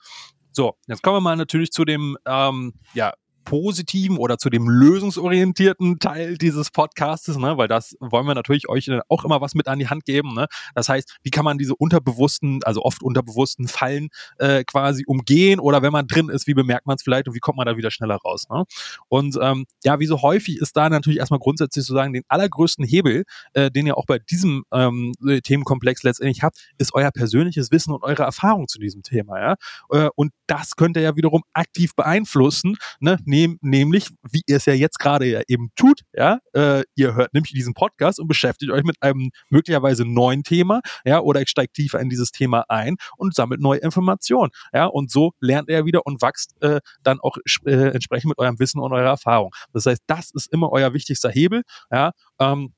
So, 0.51 0.75
jetzt 0.87 1.01
kommen 1.01 1.15
wir 1.15 1.21
mal 1.21 1.37
natürlich 1.37 1.71
zu 1.71 1.85
dem 1.85 2.17
ähm, 2.25 2.73
ja, 2.93 3.13
positiven 3.47 4.17
oder 4.17 4.37
zu 4.37 4.49
dem 4.49 4.67
lösungsorientierten 4.67 5.99
Teil 5.99 6.37
dieses 6.37 6.69
Podcastes, 6.69 7.37
ne? 7.37 7.57
weil 7.57 7.69
das 7.69 7.95
wollen 8.01 8.27
wir 8.27 8.35
natürlich 8.35 8.67
euch 8.67 8.89
auch 9.07 9.23
immer 9.23 9.39
was 9.39 9.55
mit 9.55 9.69
an 9.69 9.79
die 9.79 9.87
Hand 9.87 10.03
geben. 10.03 10.33
Ne? 10.33 10.47
Das 10.75 10.89
heißt, 10.89 11.17
wie 11.23 11.29
kann 11.29 11.45
man 11.45 11.57
diese 11.57 11.73
unterbewussten, 11.73 12.59
also 12.65 12.83
oft 12.83 13.01
unterbewussten 13.01 13.69
Fallen 13.69 14.09
äh, 14.37 14.65
quasi 14.65 15.05
umgehen 15.07 15.61
oder 15.61 15.81
wenn 15.81 15.93
man 15.93 16.07
drin 16.07 16.27
ist, 16.27 16.45
wie 16.47 16.55
bemerkt 16.55 16.87
man 16.87 16.97
es 16.97 17.03
vielleicht 17.03 17.29
und 17.29 17.35
wie 17.35 17.39
kommt 17.39 17.55
man 17.55 17.65
da 17.65 17.77
wieder 17.77 17.89
schneller 17.89 18.17
raus. 18.17 18.49
Ne? 18.49 18.65
Und 19.07 19.39
ähm, 19.41 19.65
ja, 19.85 19.97
wie 20.01 20.07
so 20.07 20.21
häufig 20.21 20.57
ist 20.57 20.75
da 20.75 20.89
natürlich 20.89 21.19
erstmal 21.19 21.39
grundsätzlich 21.39 21.85
zu 21.85 21.93
sagen, 21.93 22.11
den 22.11 22.23
allergrößten 22.27 22.83
Hebel, 22.83 23.23
äh, 23.53 23.71
den 23.71 23.87
ihr 23.87 23.97
auch 23.97 24.07
bei 24.07 24.19
diesem 24.19 24.65
ähm, 24.73 25.13
Themenkomplex 25.43 26.03
letztendlich 26.03 26.43
habt, 26.43 26.57
ist 26.79 26.93
euer 26.93 27.11
persönliches 27.11 27.71
Wissen 27.71 27.93
und 27.93 28.03
eure 28.03 28.23
Erfahrung 28.23 28.67
zu 28.67 28.77
diesem 28.77 29.03
Thema. 29.03 29.39
Ja? 29.39 29.55
Äh, 29.89 30.09
und 30.15 30.33
das 30.47 30.75
könnt 30.75 30.97
ihr 30.97 31.03
ja 31.03 31.15
wiederum 31.15 31.43
aktiv 31.53 31.95
beeinflussen, 31.95 32.75
ne? 32.99 33.17
Nehm, 33.37 33.59
nämlich, 33.61 34.09
wie 34.31 34.41
ihr 34.47 34.57
es 34.57 34.65
ja 34.65 34.73
jetzt 34.73 34.97
gerade 34.97 35.27
ja 35.27 35.41
eben 35.47 35.69
tut, 35.75 36.01
ja, 36.13 36.39
äh, 36.53 36.81
ihr 36.95 37.13
hört 37.13 37.35
nämlich 37.35 37.51
diesen 37.51 37.75
Podcast 37.75 38.19
und 38.19 38.27
beschäftigt 38.27 38.71
euch 38.71 38.83
mit 38.83 38.95
einem 39.01 39.29
möglicherweise 39.49 40.05
neuen 40.05 40.41
Thema, 40.41 40.81
ja, 41.05 41.19
oder 41.19 41.41
ich 41.41 41.49
steigt 41.49 41.75
tiefer 41.75 41.99
in 41.99 42.09
dieses 42.09 42.31
Thema 42.31 42.65
ein 42.67 42.95
und 43.15 43.35
sammelt 43.35 43.61
neue 43.61 43.77
Informationen, 43.77 44.49
ja, 44.73 44.85
und 44.87 45.11
so 45.11 45.33
lernt 45.39 45.69
er 45.69 45.85
wieder 45.85 46.01
und 46.05 46.19
wächst 46.23 46.55
äh, 46.63 46.79
dann 47.03 47.19
auch 47.19 47.37
äh, 47.65 47.89
entsprechend 47.89 48.29
mit 48.29 48.39
eurem 48.39 48.57
Wissen 48.57 48.79
und 48.79 48.91
eurer 48.91 49.09
Erfahrung. 49.09 49.51
Das 49.71 49.85
heißt, 49.85 50.01
das 50.07 50.31
ist 50.31 50.51
immer 50.51 50.71
euer 50.71 50.93
wichtigster 50.93 51.29
Hebel, 51.29 51.61
ja, 51.91 52.13
ähm, 52.39 52.73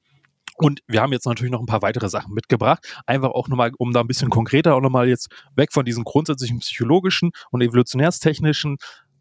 und 0.58 0.82
wir 0.88 1.02
haben 1.02 1.14
jetzt 1.14 1.26
natürlich 1.26 1.54
noch 1.54 1.62
ein 1.62 1.68
paar 1.68 1.82
weitere 1.82 2.10
Sachen 2.10 2.34
mitgebracht. 2.34 2.86
Einfach 3.06 3.30
auch 3.30 3.48
nochmal, 3.48 3.72
um 3.78 3.94
da 3.94 4.02
ein 4.02 4.08
bisschen 4.08 4.30
konkreter 4.30 4.76
auch 4.76 4.82
nochmal 4.82 5.08
jetzt 5.08 5.30
weg 5.56 5.72
von 5.72 5.86
diesen 5.86 6.04
grundsätzlichen 6.04 6.60
psychologischen 6.60 7.32
und 7.52 7.62
evolutionärstechnischen 7.62 8.76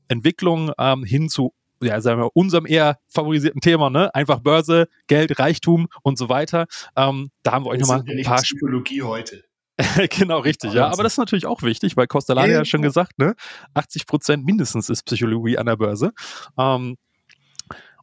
Entwicklungen 0.09 0.73
ähm, 0.79 1.05
hin 1.05 1.29
zu 1.29 1.55
ja, 1.81 2.01
sagen 2.01 2.21
wir, 2.21 2.35
unserem 2.35 2.67
eher 2.67 2.99
favorisierten 3.09 3.61
Thema, 3.61 3.89
ne? 3.89 4.13
Einfach 4.15 4.41
Börse, 4.41 4.89
Geld, 5.07 5.39
Reichtum 5.39 5.87
und 6.03 6.19
so 6.19 6.29
weiter. 6.29 6.67
Ähm, 6.97 7.31
da 7.45 7.53
haben 7.53 7.65
wir 7.65 7.71
euch 7.71 7.81
nochmal 7.81 8.03
ein 8.07 8.23
paar 8.25 8.43
Psychologie 8.43 9.03
heute. 9.03 9.45
genau, 10.11 10.41
richtig, 10.41 10.73
ja. 10.73 10.89
Aber 10.89 11.05
das 11.05 11.13
ist 11.13 11.19
natürlich 11.19 11.47
auch 11.47 11.63
wichtig, 11.63 11.97
weil 11.97 12.09
Costalani 12.09 12.51
ja, 12.51 12.59
ja 12.59 12.65
schon 12.65 12.83
gesagt, 12.83 13.19
ne? 13.19 13.35
80 13.75 14.07
Prozent 14.07 14.45
mindestens 14.45 14.91
ist 14.91 15.05
Psychologie 15.05 15.57
an 15.57 15.67
der 15.67 15.77
Börse. 15.77 16.13
Ähm, 16.59 16.97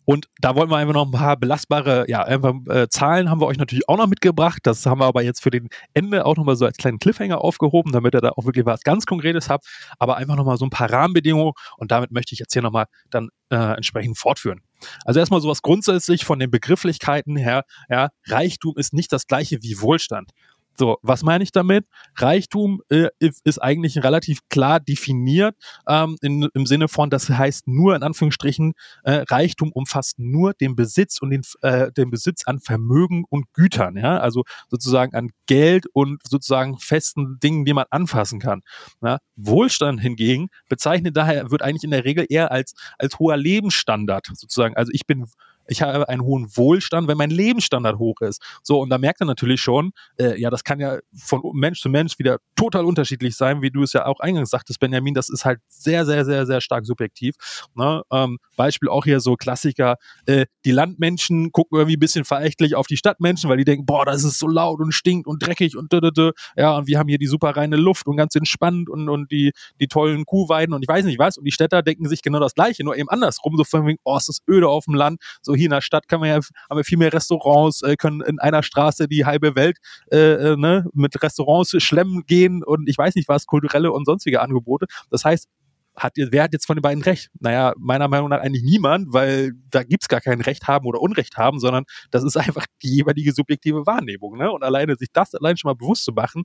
und 0.05 0.27
da 0.39 0.55
wollen 0.55 0.69
wir 0.69 0.77
einfach 0.77 0.93
noch 0.93 1.05
ein 1.05 1.11
paar 1.11 1.35
belastbare, 1.35 2.05
ja, 2.07 2.23
einfach 2.23 2.53
äh, 2.69 2.87
Zahlen 2.89 3.29
haben 3.29 3.41
wir 3.41 3.47
euch 3.47 3.57
natürlich 3.57 3.89
auch 3.89 3.97
noch 3.97 4.07
mitgebracht. 4.07 4.59
Das 4.63 4.85
haben 4.85 4.99
wir 4.99 5.05
aber 5.05 5.23
jetzt 5.23 5.41
für 5.41 5.49
den 5.49 5.69
Ende 5.93 6.25
auch 6.25 6.37
nochmal 6.37 6.55
so 6.55 6.65
als 6.65 6.77
kleinen 6.77 6.99
Cliffhanger 6.99 7.41
aufgehoben, 7.41 7.91
damit 7.91 8.13
ihr 8.13 8.21
da 8.21 8.29
auch 8.29 8.45
wirklich 8.45 8.65
was 8.65 8.81
ganz 8.81 9.05
Konkretes 9.05 9.49
habt. 9.49 9.65
Aber 9.97 10.17
einfach 10.17 10.35
nochmal 10.35 10.57
so 10.57 10.65
ein 10.65 10.69
paar 10.69 10.91
Rahmenbedingungen 10.91 11.53
und 11.77 11.91
damit 11.91 12.11
möchte 12.11 12.33
ich 12.33 12.39
jetzt 12.39 12.53
hier 12.53 12.61
nochmal 12.61 12.85
dann 13.09 13.29
äh, 13.49 13.75
entsprechend 13.75 14.17
fortführen. 14.17 14.61
Also 15.05 15.19
erstmal 15.19 15.41
sowas 15.41 15.61
grundsätzlich 15.61 16.25
von 16.25 16.39
den 16.39 16.51
Begrifflichkeiten 16.51 17.35
her, 17.35 17.63
ja, 17.89 18.09
Reichtum 18.27 18.77
ist 18.77 18.93
nicht 18.93 19.11
das 19.11 19.27
gleiche 19.27 19.63
wie 19.63 19.81
Wohlstand. 19.81 20.31
So, 20.77 20.97
was 21.01 21.23
meine 21.23 21.43
ich 21.43 21.51
damit? 21.51 21.85
Reichtum 22.15 22.81
äh, 22.89 23.07
ist 23.19 23.61
eigentlich 23.61 24.03
relativ 24.03 24.39
klar 24.49 24.79
definiert 24.79 25.55
ähm, 25.87 26.17
in, 26.21 26.49
im 26.53 26.65
Sinne 26.65 26.87
von, 26.87 27.09
das 27.09 27.29
heißt 27.29 27.67
nur 27.67 27.95
in 27.95 28.03
Anführungsstrichen, 28.03 28.73
äh, 29.03 29.23
Reichtum 29.29 29.71
umfasst 29.71 30.19
nur 30.19 30.53
den 30.53 30.75
Besitz 30.75 31.19
und 31.19 31.29
den, 31.29 31.43
äh, 31.61 31.91
den 31.93 32.09
Besitz 32.09 32.45
an 32.45 32.59
Vermögen 32.59 33.23
und 33.29 33.45
Gütern, 33.53 33.95
ja, 33.97 34.19
also 34.19 34.43
sozusagen 34.69 35.15
an 35.15 35.29
Geld 35.45 35.85
und 35.93 36.21
sozusagen 36.27 36.77
festen 36.79 37.39
Dingen, 37.39 37.65
die 37.65 37.73
man 37.73 37.85
anfassen 37.89 38.39
kann. 38.39 38.61
Ja? 39.01 39.19
Wohlstand 39.35 40.01
hingegen 40.01 40.49
bezeichnet 40.69 41.15
daher, 41.15 41.51
wird 41.51 41.61
eigentlich 41.61 41.83
in 41.83 41.91
der 41.91 42.05
Regel 42.05 42.25
eher 42.27 42.51
als, 42.51 42.73
als 42.97 43.17
hoher 43.19 43.37
Lebensstandard 43.37 44.27
sozusagen. 44.33 44.75
Also 44.75 44.91
ich 44.93 45.05
bin 45.05 45.25
ich 45.67 45.81
habe 45.81 46.07
einen 46.09 46.21
hohen 46.21 46.47
Wohlstand, 46.55 47.07
wenn 47.07 47.17
mein 47.17 47.29
Lebensstandard 47.29 47.97
hoch 47.97 48.21
ist. 48.21 48.41
So, 48.63 48.79
und 48.79 48.89
da 48.89 48.97
merkt 48.97 49.21
er 49.21 49.25
natürlich 49.25 49.61
schon, 49.61 49.91
äh, 50.17 50.39
ja, 50.39 50.49
das 50.49 50.63
kann 50.63 50.79
ja 50.79 50.99
von 51.15 51.41
Mensch 51.53 51.81
zu 51.81 51.89
Mensch 51.89 52.19
wieder 52.19 52.39
total 52.55 52.85
unterschiedlich 52.85 53.35
sein, 53.35 53.61
wie 53.61 53.71
du 53.71 53.83
es 53.83 53.93
ja 53.93 54.05
auch 54.05 54.19
eingangs 54.19 54.49
sagtest, 54.49 54.79
Benjamin, 54.79 55.13
das 55.13 55.29
ist 55.29 55.45
halt 55.45 55.59
sehr, 55.67 56.05
sehr, 56.05 56.25
sehr, 56.25 56.45
sehr 56.45 56.61
stark 56.61 56.85
subjektiv. 56.85 57.35
Ne? 57.75 58.03
Ähm, 58.11 58.37
Beispiel 58.55 58.89
auch 58.89 59.05
hier 59.05 59.19
so 59.19 59.35
Klassiker, 59.35 59.97
äh, 60.25 60.45
die 60.65 60.71
Landmenschen 60.71 61.51
gucken 61.51 61.77
irgendwie 61.77 61.97
ein 61.97 61.99
bisschen 61.99 62.25
verächtlich 62.25 62.75
auf 62.75 62.87
die 62.87 62.97
Stadtmenschen, 62.97 63.49
weil 63.49 63.57
die 63.57 63.65
denken, 63.65 63.85
boah, 63.85 64.05
das 64.05 64.23
ist 64.23 64.39
so 64.39 64.47
laut 64.47 64.79
und 64.79 64.91
stinkt 64.91 65.27
und 65.27 65.45
dreckig 65.45 65.77
und 65.77 65.91
dödödö. 65.91 66.31
ja, 66.55 66.77
und 66.77 66.87
wir 66.87 66.99
haben 66.99 67.07
hier 67.07 67.17
die 67.17 67.27
super 67.27 67.55
reine 67.55 67.75
Luft 67.75 68.07
und 68.07 68.17
ganz 68.17 68.35
entspannt 68.35 68.89
und, 68.89 69.09
und 69.09 69.31
die, 69.31 69.51
die 69.79 69.87
tollen 69.87 70.25
Kuhweiden 70.25 70.73
und 70.73 70.83
ich 70.83 70.87
weiß 70.87 71.05
nicht 71.05 71.19
was. 71.19 71.37
Und 71.37 71.45
die 71.45 71.51
Städter 71.51 71.81
denken 71.81 72.07
sich 72.07 72.21
genau 72.21 72.39
das 72.39 72.53
Gleiche, 72.53 72.83
nur 72.83 72.97
eben 72.97 73.09
andersrum, 73.09 73.57
so 73.57 73.63
von 73.63 73.85
wegen, 73.85 73.99
oh, 74.03 74.17
ist 74.17 74.43
öde 74.49 74.67
auf 74.69 74.85
dem 74.85 74.95
Land, 74.95 75.21
so 75.41 75.54
hier 75.55 75.65
in 75.65 75.71
der 75.71 75.81
Stadt 75.81 76.07
kann 76.07 76.19
man 76.19 76.29
ja, 76.29 76.35
haben 76.35 76.77
wir 76.77 76.83
viel 76.83 76.97
mehr 76.97 77.13
Restaurants, 77.13 77.81
äh, 77.81 77.95
können 77.95 78.21
in 78.21 78.39
einer 78.39 78.63
Straße 78.63 79.07
die 79.07 79.25
halbe 79.25 79.55
Welt 79.55 79.77
äh, 80.11 80.17
äh, 80.17 80.57
ne, 80.57 80.85
mit 80.93 81.21
Restaurants 81.21 81.75
schlemmen 81.81 82.23
gehen 82.25 82.63
und 82.63 82.87
ich 82.89 82.97
weiß 82.97 83.15
nicht 83.15 83.27
was, 83.27 83.45
kulturelle 83.45 83.91
und 83.91 84.05
sonstige 84.05 84.41
Angebote. 84.41 84.85
Das 85.09 85.25
heißt, 85.25 85.47
hat, 85.95 86.13
wer 86.17 86.43
hat 86.43 86.53
jetzt 86.53 86.65
von 86.65 86.75
den 86.75 86.81
beiden 86.81 87.03
recht? 87.03 87.29
Naja, 87.39 87.73
meiner 87.77 88.07
Meinung 88.07 88.29
nach 88.29 88.41
eigentlich 88.41 88.63
niemand, 88.63 89.13
weil 89.13 89.53
da 89.69 89.83
gibt's 89.83 90.07
gar 90.07 90.21
kein 90.21 90.41
Recht 90.41 90.67
haben 90.67 90.85
oder 90.85 90.99
Unrecht 90.99 91.37
haben, 91.37 91.59
sondern 91.59 91.85
das 92.11 92.23
ist 92.23 92.37
einfach 92.37 92.65
die 92.83 92.97
jeweilige 92.97 93.31
subjektive 93.31 93.85
Wahrnehmung. 93.85 94.37
Ne? 94.37 94.51
Und 94.51 94.63
alleine 94.63 94.95
sich 94.95 95.09
das 95.13 95.33
allein 95.35 95.57
schon 95.57 95.69
mal 95.69 95.75
bewusst 95.75 96.03
zu 96.03 96.11
machen, 96.11 96.43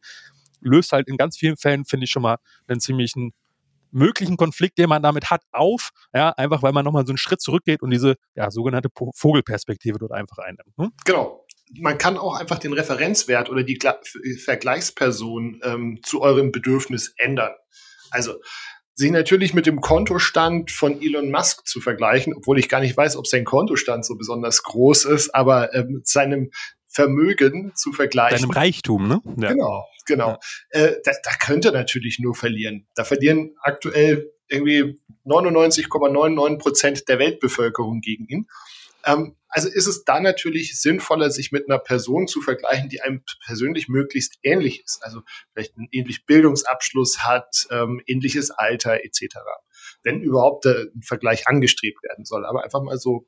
löst 0.61 0.93
halt 0.93 1.09
in 1.09 1.17
ganz 1.17 1.37
vielen 1.37 1.57
Fällen, 1.57 1.85
finde 1.85 2.05
ich, 2.05 2.11
schon 2.11 2.23
mal 2.23 2.37
einen 2.69 2.81
ziemlichen 2.81 3.33
möglichen 3.92 4.37
Konflikt, 4.37 4.78
den 4.78 4.88
man 4.88 5.02
damit 5.02 5.30
hat, 5.30 5.42
auf, 5.52 5.90
ja, 6.14 6.30
einfach 6.30 6.62
weil 6.62 6.73
man 6.73 6.85
nochmal 6.85 7.06
so 7.06 7.12
einen 7.12 7.18
Schritt 7.18 7.40
zurückgeht 7.40 7.82
und 7.82 7.90
diese 7.90 8.16
ja, 8.35 8.50
sogenannte 8.50 8.88
Vogelperspektive 9.14 9.99
dort 9.99 10.12
einfach 10.12 10.38
einnimmt. 10.38 10.75
Hm? 10.78 10.92
Genau. 11.04 11.47
Man 11.78 11.99
kann 11.99 12.18
auch 12.18 12.35
einfach 12.35 12.59
den 12.59 12.73
Referenzwert 12.73 13.49
oder 13.49 13.62
die 13.62 13.78
Vergleichsperson 14.44 15.61
ähm, 15.62 16.00
zu 16.02 16.20
eurem 16.20 16.50
Bedürfnis 16.50 17.14
ändern. 17.16 17.52
Also 18.11 18.35
sich 19.00 19.11
natürlich 19.11 19.54
mit 19.54 19.66
dem 19.66 19.80
Kontostand 19.80 20.70
von 20.70 21.00
Elon 21.00 21.30
Musk 21.30 21.66
zu 21.66 21.80
vergleichen, 21.80 22.35
obwohl 22.35 22.59
ich 22.59 22.68
gar 22.68 22.80
nicht 22.80 22.97
weiß, 22.97 23.16
ob 23.16 23.26
sein 23.26 23.44
Kontostand 23.44 24.04
so 24.04 24.16
besonders 24.16 24.62
groß 24.62 25.06
ist, 25.06 25.35
aber 25.35 25.75
ähm, 25.75 26.02
seinem 26.04 26.50
Vermögen 26.92 27.73
zu 27.76 27.92
vergleichen. 27.92 28.40
Deinem 28.40 28.50
Reichtum, 28.50 29.06
ne? 29.06 29.23
Ja. 29.37 29.52
Genau, 29.52 29.87
genau. 30.06 30.38
Ja. 30.73 30.80
Äh, 30.80 30.97
da, 31.04 31.12
da 31.23 31.30
könnte 31.40 31.70
natürlich 31.70 32.18
nur 32.18 32.35
verlieren. 32.35 32.88
Da 32.97 33.04
verlieren 33.04 33.54
aktuell 33.62 34.32
irgendwie 34.49 35.00
99,99 35.25 36.59
Prozent 36.59 37.09
der 37.09 37.20
Weltbevölkerung 37.20 38.00
gegen 38.00 38.26
ihn. 38.26 38.49
Ähm, 39.04 39.37
also 39.49 39.68
ist 39.68 39.87
es 39.87 40.04
da 40.04 40.20
natürlich 40.20 40.80
sinnvoller, 40.80 41.30
sich 41.30 41.52
mit 41.52 41.68
einer 41.68 41.78
Person 41.78 42.26
zu 42.26 42.40
vergleichen, 42.40 42.88
die 42.88 43.00
einem 43.00 43.23
persönlich 43.44 43.88
möglichst 43.88 44.38
ähnlich 44.42 44.82
ist. 44.85 45.02
Also 45.02 45.23
vielleicht 45.52 45.76
einen 45.76 45.88
ähnlichen 45.92 46.25
Bildungsabschluss 46.26 47.20
hat, 47.20 47.66
ähm, 47.70 48.00
ähnliches 48.06 48.50
Alter 48.50 49.04
etc. 49.04 49.37
Wenn 50.02 50.21
überhaupt 50.21 50.66
äh, 50.66 50.87
ein 50.95 51.02
Vergleich 51.02 51.47
angestrebt 51.47 52.02
werden 52.02 52.25
soll. 52.25 52.47
Aber 52.47 52.64
einfach 52.64 52.83
mal 52.83 52.99
so 52.99 53.26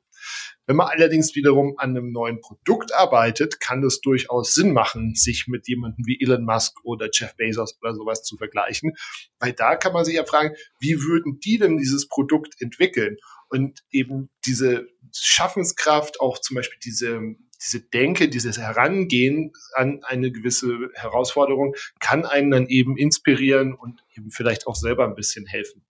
wenn 0.65 0.75
man 0.75 0.87
allerdings 0.87 1.35
wiederum 1.35 1.75
an 1.77 1.91
einem 1.91 2.11
neuen 2.11 2.39
Produkt 2.39 2.93
arbeitet, 2.93 3.59
kann 3.59 3.83
es 3.83 4.01
durchaus 4.01 4.53
Sinn 4.53 4.71
machen, 4.71 5.13
sich 5.15 5.47
mit 5.47 5.67
jemandem 5.67 6.05
wie 6.05 6.19
Elon 6.21 6.45
Musk 6.45 6.83
oder 6.83 7.09
Jeff 7.11 7.35
Bezos 7.35 7.77
oder 7.81 7.93
sowas 7.93 8.23
zu 8.23 8.37
vergleichen, 8.37 8.93
weil 9.39 9.53
da 9.53 9.75
kann 9.75 9.93
man 9.93 10.05
sich 10.05 10.15
ja 10.15 10.25
fragen, 10.25 10.55
wie 10.79 11.01
würden 11.01 11.39
die 11.39 11.57
denn 11.57 11.77
dieses 11.77 12.07
Produkt 12.07 12.55
entwickeln? 12.61 13.17
Und 13.49 13.83
eben 13.91 14.29
diese 14.45 14.87
Schaffenskraft, 15.13 16.21
auch 16.21 16.39
zum 16.39 16.55
Beispiel 16.55 16.79
diese, 16.83 17.21
diese 17.61 17.81
Denke, 17.81 18.29
dieses 18.29 18.57
Herangehen 18.57 19.51
an 19.75 20.03
eine 20.03 20.31
gewisse 20.31 20.89
Herausforderung 20.95 21.75
kann 21.99 22.25
einen 22.25 22.49
dann 22.49 22.67
eben 22.67 22.97
inspirieren 22.97 23.73
und 23.73 24.03
eben 24.15 24.31
vielleicht 24.31 24.65
auch 24.65 24.75
selber 24.75 25.05
ein 25.05 25.13
bisschen 25.13 25.45
helfen. 25.45 25.85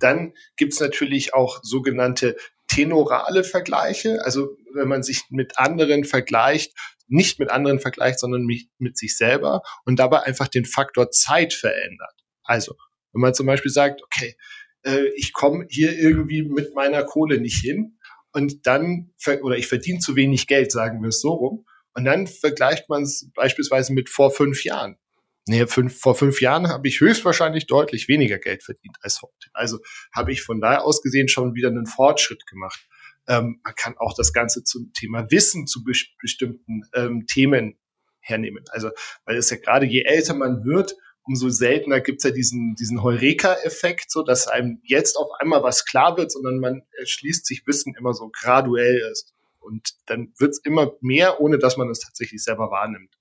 Dann 0.00 0.34
gibt's 0.56 0.80
natürlich 0.80 1.34
auch 1.34 1.60
sogenannte 1.62 2.36
tenorale 2.68 3.44
Vergleiche, 3.44 4.24
also 4.24 4.56
wenn 4.74 4.88
man 4.88 5.02
sich 5.02 5.22
mit 5.30 5.58
anderen 5.58 6.04
vergleicht, 6.04 6.72
nicht 7.06 7.38
mit 7.38 7.50
anderen 7.50 7.80
vergleicht, 7.80 8.18
sondern 8.18 8.44
mit, 8.44 8.68
mit 8.78 8.96
sich 8.96 9.16
selber 9.16 9.62
und 9.84 9.98
dabei 9.98 10.22
einfach 10.22 10.48
den 10.48 10.64
Faktor 10.64 11.10
Zeit 11.10 11.52
verändert. 11.52 12.14
Also, 12.42 12.74
wenn 13.12 13.20
man 13.20 13.34
zum 13.34 13.46
Beispiel 13.46 13.70
sagt, 13.70 14.02
okay, 14.02 14.36
äh, 14.84 15.08
ich 15.16 15.32
komme 15.32 15.66
hier 15.68 15.96
irgendwie 15.96 16.42
mit 16.42 16.74
meiner 16.74 17.04
Kohle 17.04 17.40
nicht 17.40 17.60
hin 17.60 17.98
und 18.32 18.66
dann, 18.66 19.12
oder 19.42 19.56
ich 19.56 19.68
verdiene 19.68 20.00
zu 20.00 20.16
wenig 20.16 20.46
Geld, 20.46 20.72
sagen 20.72 21.02
wir 21.02 21.08
es 21.08 21.20
so 21.20 21.32
rum, 21.32 21.66
und 21.94 22.04
dann 22.04 22.26
vergleicht 22.26 22.88
man 22.88 23.04
es 23.04 23.30
beispielsweise 23.34 23.92
mit 23.92 24.08
vor 24.08 24.32
fünf 24.32 24.64
Jahren. 24.64 24.96
Nee, 25.46 25.66
fünf, 25.66 25.98
vor 25.98 26.14
fünf 26.14 26.40
Jahren 26.40 26.68
habe 26.68 26.88
ich 26.88 27.00
höchstwahrscheinlich 27.00 27.66
deutlich 27.66 28.08
weniger 28.08 28.38
Geld 28.38 28.62
verdient 28.62 28.96
als 29.02 29.20
heute. 29.20 29.50
Also 29.52 29.78
habe 30.14 30.32
ich 30.32 30.42
von 30.42 30.60
daher 30.60 30.84
aus 30.84 31.02
gesehen 31.02 31.28
schon 31.28 31.54
wieder 31.54 31.68
einen 31.68 31.86
Fortschritt 31.86 32.46
gemacht. 32.46 32.80
Ähm, 33.26 33.60
man 33.62 33.74
kann 33.74 33.94
auch 33.98 34.14
das 34.14 34.32
Ganze 34.32 34.64
zum 34.64 34.92
Thema 34.94 35.30
Wissen 35.30 35.66
zu 35.66 35.84
be 35.84 35.92
bestimmten 36.20 36.82
ähm, 36.94 37.26
Themen 37.26 37.76
hernehmen. 38.20 38.64
Also, 38.70 38.90
weil 39.26 39.36
es 39.36 39.50
ja 39.50 39.58
gerade 39.58 39.84
je 39.86 40.02
älter 40.02 40.34
man 40.34 40.64
wird, 40.64 40.96
umso 41.24 41.48
seltener 41.50 42.00
gibt's 42.00 42.24
ja 42.24 42.30
diesen, 42.30 42.74
diesen 42.74 43.02
Heureka-Effekt, 43.02 44.10
so 44.10 44.22
dass 44.22 44.48
einem 44.48 44.80
jetzt 44.82 45.16
auf 45.16 45.28
einmal 45.40 45.62
was 45.62 45.84
klar 45.84 46.16
wird, 46.16 46.32
sondern 46.32 46.58
man 46.58 46.82
erschließt 46.98 47.46
sich 47.46 47.66
Wissen 47.66 47.94
immer 47.98 48.14
so 48.14 48.30
graduell 48.30 49.00
ist. 49.12 49.34
Und 49.60 49.94
dann 50.06 50.32
wird's 50.38 50.58
immer 50.58 50.92
mehr, 51.00 51.40
ohne 51.40 51.58
dass 51.58 51.76
man 51.76 51.88
es 51.88 52.00
tatsächlich 52.00 52.42
selber 52.42 52.70
wahrnimmt. 52.70 53.14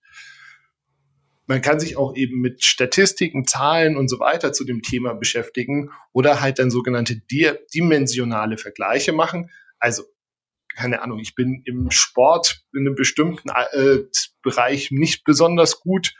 Man 1.46 1.62
kann 1.62 1.80
sich 1.80 1.98
auch 1.98 2.16
eben 2.16 2.40
mit 2.40 2.64
Statistiken, 2.64 3.46
Zahlen 3.46 3.98
und 3.98 4.08
so 4.08 4.20
weiter 4.20 4.54
zu 4.54 4.64
dem 4.64 4.82
Thema 4.82 5.14
beschäftigen 5.14 5.92
oder 6.14 6.42
halt 6.42 6.60
dann 6.60 6.72
sogenannte 6.72 7.22
dimensionale 7.74 8.58
Vergleiche 8.58 9.12
machen. 9.12 9.50
Also 9.78 10.04
keine 10.76 11.02
Ahnung, 11.02 11.20
ich 11.20 11.36
bin 11.36 11.62
im 11.66 11.92
Sport 11.92 12.64
in 12.74 12.82
einem 12.82 12.96
bestimmten 12.96 13.50
äh, 13.50 14.00
Bereich 14.42 14.92
nicht 14.92 15.24
besonders 15.24 15.80
gut, 15.80 16.14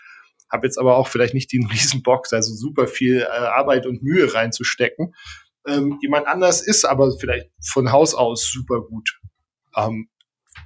habe 0.52 0.68
jetzt 0.68 0.78
aber 0.78 0.98
auch 0.98 1.08
vielleicht 1.08 1.34
nicht 1.34 1.52
den 1.52 1.66
Riesenbock, 1.72 2.32
also 2.32 2.54
super 2.54 2.88
viel 2.88 3.22
äh, 3.22 3.26
Arbeit 3.26 3.86
und 3.86 4.04
Mühe 4.04 4.34
reinzustecken. 4.34 5.16
Ähm, 5.66 5.98
jemand 6.02 6.28
anders 6.28 6.62
ist 6.62 6.86
aber 6.86 7.18
vielleicht 7.18 7.50
von 7.62 7.92
Haus 7.92 8.14
aus 8.14 8.50
super 8.52 8.82
gut. 8.82 9.20
Ähm, 9.76 10.10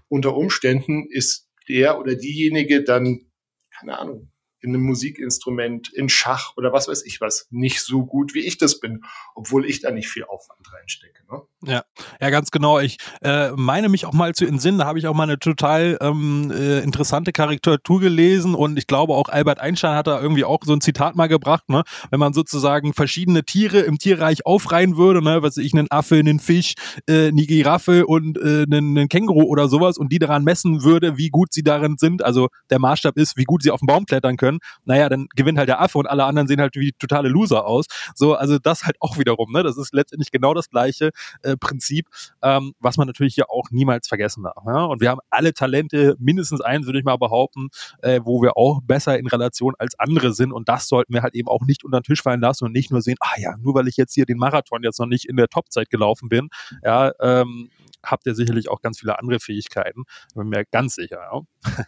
unter 0.09 0.35
Umständen 0.35 1.07
ist 1.09 1.47
der 1.69 1.99
oder 1.99 2.15
diejenige 2.15 2.83
dann, 2.83 3.31
keine 3.77 3.99
Ahnung, 3.99 4.31
in 4.67 4.75
einem 4.75 4.83
Musikinstrument, 4.83 5.91
in 5.93 6.09
Schach 6.09 6.53
oder 6.57 6.73
was 6.73 6.87
weiß 6.87 7.05
ich 7.05 7.21
was, 7.21 7.47
nicht 7.49 7.81
so 7.81 8.05
gut, 8.05 8.33
wie 8.33 8.45
ich 8.45 8.57
das 8.57 8.79
bin, 8.79 9.03
obwohl 9.33 9.65
ich 9.65 9.81
da 9.81 9.91
nicht 9.91 10.09
viel 10.09 10.25
Aufwand 10.25 10.61
reinstecke. 10.73 11.23
Ne? 11.31 11.41
Ja, 11.63 11.83
ja, 12.19 12.29
ganz 12.29 12.51
genau. 12.51 12.79
Ich 12.79 12.97
äh, 13.21 13.51
meine 13.55 13.87
mich 13.89 14.05
auch 14.05 14.13
mal 14.13 14.35
zu 14.35 14.45
entsinnen, 14.45 14.79
da 14.79 14.85
habe 14.85 14.99
ich 14.99 15.07
auch 15.07 15.13
mal 15.13 15.23
eine 15.23 15.39
total 15.39 15.97
ähm, 16.01 16.51
äh, 16.51 16.79
interessante 16.79 17.31
Karikatur 17.31 18.01
gelesen 18.01 18.55
und 18.55 18.77
ich 18.77 18.87
glaube 18.87 19.13
auch 19.13 19.29
Albert 19.29 19.59
Einstein 19.59 19.95
hat 19.95 20.07
da 20.07 20.21
irgendwie 20.21 20.43
auch 20.43 20.59
so 20.65 20.73
ein 20.73 20.81
Zitat 20.81 21.15
mal 21.15 21.27
gebracht, 21.27 21.69
ne? 21.69 21.83
wenn 22.11 22.19
man 22.19 22.33
sozusagen 22.33 22.93
verschiedene 22.93 23.43
Tiere 23.43 23.79
im 23.79 23.97
Tierreich 23.97 24.45
aufreihen 24.45 24.97
würde, 24.97 25.23
ne? 25.23 25.41
was 25.41 25.55
ich, 25.57 25.73
einen 25.73 25.89
Affe, 25.89 26.15
einen 26.15 26.39
Fisch, 26.39 26.73
äh, 27.07 27.27
eine 27.27 27.45
Giraffe 27.45 28.05
und 28.05 28.37
äh, 28.37 28.65
einen, 28.69 28.97
einen 28.97 29.07
Känguru 29.07 29.43
oder 29.43 29.69
sowas 29.69 29.97
und 29.97 30.11
die 30.11 30.19
daran 30.19 30.43
messen 30.43 30.83
würde, 30.83 31.17
wie 31.17 31.29
gut 31.29 31.53
sie 31.53 31.63
darin 31.63 31.95
sind, 31.97 32.23
also 32.23 32.49
der 32.69 32.79
Maßstab 32.79 33.17
ist, 33.17 33.37
wie 33.37 33.45
gut 33.45 33.63
sie 33.63 33.71
auf 33.71 33.79
den 33.79 33.87
Baum 33.87 34.05
klettern 34.05 34.35
können, 34.57 34.77
naja, 34.85 35.09
dann 35.09 35.27
gewinnt 35.35 35.57
halt 35.57 35.69
der 35.69 35.81
Affe 35.81 35.97
und 35.97 36.07
alle 36.07 36.25
anderen 36.25 36.47
sehen 36.47 36.61
halt 36.61 36.75
wie 36.75 36.91
totale 36.93 37.29
Loser 37.29 37.65
aus. 37.65 37.85
So, 38.15 38.35
also 38.35 38.59
das 38.59 38.85
halt 38.85 38.97
auch 38.99 39.17
wiederum, 39.17 39.51
ne? 39.51 39.63
Das 39.63 39.77
ist 39.77 39.93
letztendlich 39.93 40.31
genau 40.31 40.53
das 40.53 40.69
gleiche 40.69 41.11
äh, 41.43 41.57
Prinzip, 41.57 42.07
ähm, 42.41 42.73
was 42.79 42.97
man 42.97 43.07
natürlich 43.07 43.35
hier 43.35 43.49
auch 43.49 43.69
niemals 43.71 44.07
vergessen 44.07 44.43
darf. 44.43 44.63
Ja? 44.65 44.85
Und 44.85 45.01
wir 45.01 45.09
haben 45.09 45.19
alle 45.29 45.53
Talente, 45.53 46.15
mindestens 46.19 46.61
eins, 46.61 46.85
würde 46.85 46.99
ich 46.99 47.05
mal 47.05 47.17
behaupten, 47.17 47.69
äh, 48.01 48.21
wo 48.23 48.41
wir 48.41 48.57
auch 48.57 48.81
besser 48.81 49.17
in 49.17 49.27
Relation 49.27 49.73
als 49.77 49.97
andere 49.99 50.33
sind. 50.33 50.51
Und 50.51 50.69
das 50.69 50.87
sollten 50.87 51.13
wir 51.13 51.21
halt 51.21 51.35
eben 51.35 51.47
auch 51.47 51.61
nicht 51.65 51.83
unter 51.83 51.99
den 51.99 52.03
Tisch 52.03 52.21
fallen 52.21 52.41
lassen 52.41 52.65
und 52.65 52.71
nicht 52.71 52.91
nur 52.91 53.01
sehen, 53.01 53.17
ah 53.19 53.39
ja, 53.39 53.55
nur 53.57 53.75
weil 53.75 53.87
ich 53.87 53.97
jetzt 53.97 54.13
hier 54.13 54.25
den 54.25 54.37
Marathon 54.37 54.83
jetzt 54.83 54.99
noch 54.99 55.07
nicht 55.07 55.25
in 55.25 55.37
der 55.37 55.47
Topzeit 55.47 55.89
gelaufen 55.89 56.29
bin, 56.29 56.49
ja, 56.83 57.11
ähm, 57.19 57.69
habt 58.03 58.25
ihr 58.25 58.35
sicherlich 58.35 58.69
auch 58.69 58.81
ganz 58.81 58.99
viele 58.99 59.19
andere 59.19 59.39
Fähigkeiten. 59.39 60.03
Bin 60.35 60.49
mir 60.49 60.65
ganz 60.65 60.95
sicher. 60.95 61.19
Ja. 61.31 61.41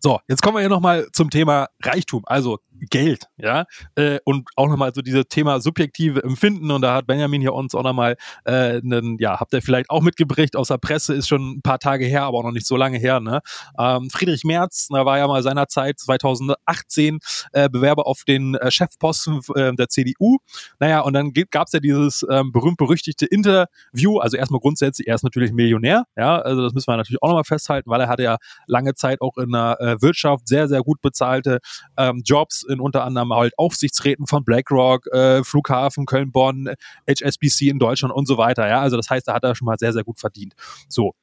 So, 0.00 0.20
jetzt 0.28 0.42
kommen 0.42 0.56
wir 0.56 0.62
ja 0.62 0.68
nochmal 0.68 1.06
zum 1.12 1.30
Thema 1.30 1.68
Reichtum, 1.82 2.22
also 2.26 2.58
Geld, 2.90 3.26
ja, 3.36 3.66
äh, 3.94 4.18
und 4.24 4.48
auch 4.56 4.68
nochmal 4.68 4.92
so 4.94 5.02
dieses 5.02 5.26
Thema 5.28 5.60
subjektive 5.60 6.22
Empfinden. 6.22 6.70
Und 6.70 6.82
da 6.82 6.94
hat 6.94 7.06
Benjamin 7.06 7.40
hier 7.40 7.54
uns 7.54 7.74
auch 7.74 7.82
nochmal, 7.82 8.16
äh, 8.44 8.80
einen, 8.80 9.18
ja, 9.18 9.38
habt 9.38 9.52
ihr 9.52 9.62
vielleicht 9.62 9.90
auch 9.90 10.02
mitgebracht 10.02 10.56
aus 10.56 10.68
der 10.68 10.78
Presse, 10.78 11.14
ist 11.14 11.28
schon 11.28 11.58
ein 11.58 11.62
paar 11.62 11.78
Tage 11.78 12.04
her, 12.06 12.24
aber 12.24 12.38
auch 12.38 12.44
noch 12.44 12.52
nicht 12.52 12.66
so 12.66 12.76
lange 12.76 12.98
her, 12.98 13.20
ne? 13.20 13.40
Ähm, 13.78 14.10
Friedrich 14.10 14.44
Merz, 14.44 14.88
da 14.90 15.04
war 15.04 15.18
ja 15.18 15.28
mal 15.28 15.42
seinerzeit 15.42 16.00
2018 16.00 17.20
äh, 17.52 17.68
Bewerber 17.68 18.06
auf 18.06 18.24
den 18.24 18.56
äh, 18.56 18.70
Chefposten 18.70 19.40
äh, 19.54 19.74
der 19.74 19.88
CDU, 19.88 20.38
naja, 20.80 21.00
und 21.00 21.12
dann 21.12 21.32
gab 21.50 21.68
es 21.68 21.72
ja 21.72 21.80
dieses 21.80 22.26
ähm, 22.30 22.52
berühmt-berüchtigte 22.52 23.26
Interview, 23.26 24.18
also 24.18 24.36
erstmal 24.36 24.60
grundsätzlich, 24.60 25.06
er 25.06 25.14
ist 25.14 25.22
natürlich 25.22 25.52
Millionär, 25.52 26.04
ja, 26.16 26.38
also 26.38 26.62
das 26.62 26.72
müssen 26.72 26.88
wir 26.88 26.96
natürlich 26.96 27.22
auch 27.22 27.28
nochmal 27.28 27.44
festhalten, 27.44 27.90
weil 27.90 28.00
er 28.00 28.08
hatte 28.08 28.24
ja 28.24 28.38
lange 28.66 28.94
Zeit 28.94 29.20
auch 29.20 29.36
in 29.36 29.54
der 29.62 29.80
äh, 29.80 30.02
Wirtschaft 30.02 30.48
sehr, 30.48 30.68
sehr 30.68 30.82
gut 30.82 31.00
bezahlte 31.00 31.58
ähm, 31.96 32.22
Jobs 32.24 32.62
in 32.62 32.80
unter 32.80 33.04
anderem 33.04 33.32
halt 33.32 33.52
Aufsichtsräten 33.58 34.26
von 34.26 34.44
BlackRock, 34.44 35.06
äh, 35.12 35.44
Flughafen 35.44 36.06
Köln-Bonn, 36.06 36.70
HSBC 37.08 37.68
in 37.68 37.78
Deutschland 37.78 38.14
und 38.14 38.26
so 38.26 38.38
weiter. 38.38 38.68
Ja, 38.68 38.80
also 38.80 38.96
das 38.96 39.10
heißt, 39.10 39.28
da 39.28 39.34
hat 39.34 39.44
er 39.44 39.54
schon 39.54 39.66
mal 39.66 39.78
sehr, 39.78 39.92
sehr 39.92 40.04
gut 40.04 40.20
verdient. 40.20 40.54
So. 40.88 41.14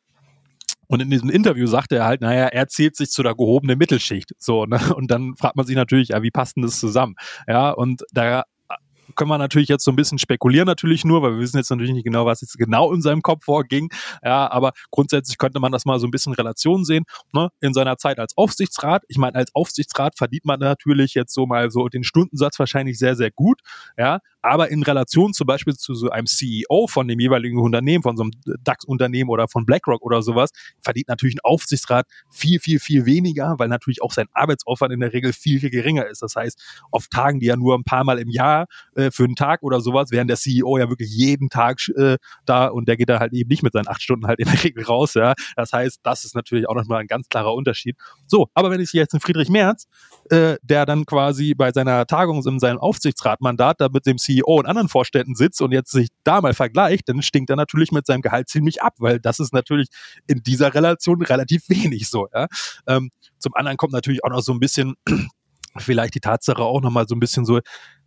Und 0.87 1.01
in 1.01 1.09
diesem 1.11 1.29
Interview 1.29 1.67
sagte 1.67 1.97
er 1.97 2.05
halt, 2.05 2.21
naja, 2.21 2.47
er 2.47 2.67
zählt 2.67 2.95
sich 2.95 3.11
zu 3.11 3.21
der 3.21 3.35
gehobenen 3.35 3.77
Mittelschicht. 3.77 4.31
So, 4.39 4.65
ne? 4.65 4.79
Und 4.95 5.11
dann 5.11 5.35
fragt 5.35 5.55
man 5.55 5.65
sich 5.65 5.75
natürlich, 5.75 6.09
ja, 6.09 6.23
wie 6.23 6.31
passt 6.31 6.55
denn 6.55 6.63
das 6.63 6.79
zusammen? 6.79 7.15
Ja, 7.47 7.69
und 7.69 8.03
da 8.11 8.43
können 9.15 9.29
wir 9.29 9.37
natürlich 9.37 9.69
jetzt 9.69 9.83
so 9.83 9.91
ein 9.91 9.95
bisschen 9.95 10.17
spekulieren 10.17 10.65
natürlich 10.65 11.05
nur, 11.05 11.21
weil 11.21 11.33
wir 11.33 11.39
wissen 11.39 11.57
jetzt 11.57 11.69
natürlich 11.69 11.93
nicht 11.93 12.05
genau, 12.05 12.25
was 12.25 12.41
jetzt 12.41 12.57
genau 12.57 12.93
in 12.93 13.01
seinem 13.01 13.21
Kopf 13.21 13.45
vorging. 13.45 13.89
Ja, 14.23 14.49
aber 14.51 14.73
grundsätzlich 14.91 15.37
könnte 15.37 15.59
man 15.59 15.71
das 15.71 15.85
mal 15.85 15.99
so 15.99 16.07
ein 16.07 16.11
bisschen 16.11 16.33
Relation 16.33 16.85
sehen. 16.85 17.05
Ne? 17.33 17.49
In 17.61 17.73
seiner 17.73 17.97
Zeit 17.97 18.19
als 18.19 18.35
Aufsichtsrat, 18.37 19.03
ich 19.07 19.17
meine, 19.17 19.35
als 19.35 19.53
Aufsichtsrat 19.53 20.17
verdient 20.17 20.45
man 20.45 20.59
natürlich 20.59 21.13
jetzt 21.13 21.33
so 21.33 21.45
mal 21.45 21.71
so 21.71 21.87
den 21.87 22.03
Stundensatz 22.03 22.59
wahrscheinlich 22.59 22.97
sehr, 22.97 23.15
sehr 23.15 23.31
gut. 23.31 23.61
Ja, 23.97 24.19
aber 24.41 24.69
in 24.69 24.83
Relation 24.83 25.33
zum 25.33 25.47
Beispiel 25.47 25.75
zu 25.75 25.93
so 25.93 26.09
einem 26.09 26.27
CEO 26.27 26.87
von 26.87 27.07
dem 27.07 27.19
jeweiligen 27.19 27.59
Unternehmen, 27.59 28.03
von 28.03 28.17
so 28.17 28.23
einem 28.23 28.31
DAX-Unternehmen 28.63 29.29
oder 29.29 29.47
von 29.47 29.65
BlackRock 29.65 30.01
oder 30.01 30.21
sowas, 30.21 30.49
verdient 30.81 31.09
natürlich 31.09 31.35
ein 31.35 31.41
Aufsichtsrat 31.43 32.05
viel, 32.31 32.59
viel, 32.59 32.79
viel 32.79 33.05
weniger, 33.05 33.55
weil 33.57 33.67
natürlich 33.67 34.01
auch 34.01 34.13
sein 34.13 34.27
Arbeitsaufwand 34.33 34.93
in 34.93 34.99
der 34.99 35.13
Regel 35.13 35.33
viel, 35.33 35.59
viel 35.59 35.69
geringer 35.69 36.07
ist. 36.07 36.21
Das 36.21 36.35
heißt, 36.35 36.59
auf 36.91 37.07
Tagen, 37.07 37.39
die 37.39 37.47
ja 37.47 37.55
nur 37.55 37.75
ein 37.75 37.83
paar 37.83 38.03
Mal 38.03 38.19
im 38.19 38.29
Jahr 38.29 38.67
äh, 38.95 39.11
für 39.11 39.25
einen 39.25 39.35
Tag 39.35 39.63
oder 39.63 39.81
sowas, 39.81 40.11
während 40.11 40.29
der 40.29 40.37
CEO 40.37 40.77
ja 40.77 40.89
wirklich 40.89 41.09
jeden 41.09 41.49
Tag 41.49 41.79
äh, 41.95 42.17
da 42.45 42.67
und 42.67 42.87
der 42.87 42.97
geht 42.97 43.09
da 43.09 43.19
halt 43.19 43.33
eben 43.33 43.49
nicht 43.49 43.63
mit 43.63 43.73
seinen 43.73 43.87
acht 43.87 44.01
Stunden 44.01 44.27
halt 44.27 44.39
in 44.39 44.45
der 44.45 44.63
Regel 44.63 44.83
raus. 44.83 45.13
Ja, 45.13 45.33
Das 45.55 45.73
heißt, 45.73 45.99
das 46.03 46.25
ist 46.25 46.35
natürlich 46.35 46.67
auch 46.67 46.75
nochmal 46.75 47.01
ein 47.01 47.07
ganz 47.07 47.27
klarer 47.29 47.53
Unterschied. 47.53 47.95
So, 48.27 48.47
aber 48.53 48.71
wenn 48.71 48.79
ich 48.79 48.93
jetzt 48.93 49.13
einen 49.13 49.21
Friedrich 49.21 49.49
Merz, 49.49 49.87
äh, 50.29 50.57
der 50.61 50.85
dann 50.85 51.05
quasi 51.05 51.53
bei 51.53 51.71
seiner 51.71 52.05
Tagung 52.05 52.45
in 52.45 52.59
seinem 52.59 52.77
Aufsichtsratmandat 52.77 53.81
da 53.81 53.89
mit 53.89 54.05
dem 54.05 54.17
CEO 54.17 54.59
und 54.59 54.65
anderen 54.65 54.89
Vorständen 54.89 55.35
sitzt 55.35 55.61
und 55.61 55.71
jetzt 55.71 55.91
sich 55.91 56.09
da 56.23 56.41
mal 56.41 56.53
vergleicht, 56.53 57.09
dann 57.09 57.21
stinkt 57.21 57.49
er 57.49 57.55
natürlich 57.55 57.91
mit 57.91 58.05
seinem 58.05 58.21
Gehalt 58.21 58.49
ziemlich 58.49 58.81
ab, 58.81 58.93
weil 58.99 59.19
das 59.19 59.39
ist 59.39 59.53
natürlich 59.53 59.87
in 60.27 60.43
dieser 60.43 60.73
Relation 60.73 61.21
relativ 61.21 61.67
wenig 61.69 62.09
so. 62.09 62.27
Ja? 62.33 62.47
Ähm, 62.87 63.09
zum 63.37 63.53
anderen 63.55 63.77
kommt 63.77 63.93
natürlich 63.93 64.23
auch 64.23 64.29
noch 64.29 64.41
so 64.41 64.53
ein 64.53 64.59
bisschen 64.59 64.95
vielleicht 65.77 66.15
die 66.15 66.19
Tatsache 66.19 66.61
auch 66.61 66.81
nochmal 66.81 67.07
so 67.07 67.15
ein 67.15 67.19
bisschen 67.19 67.45
so, 67.45 67.59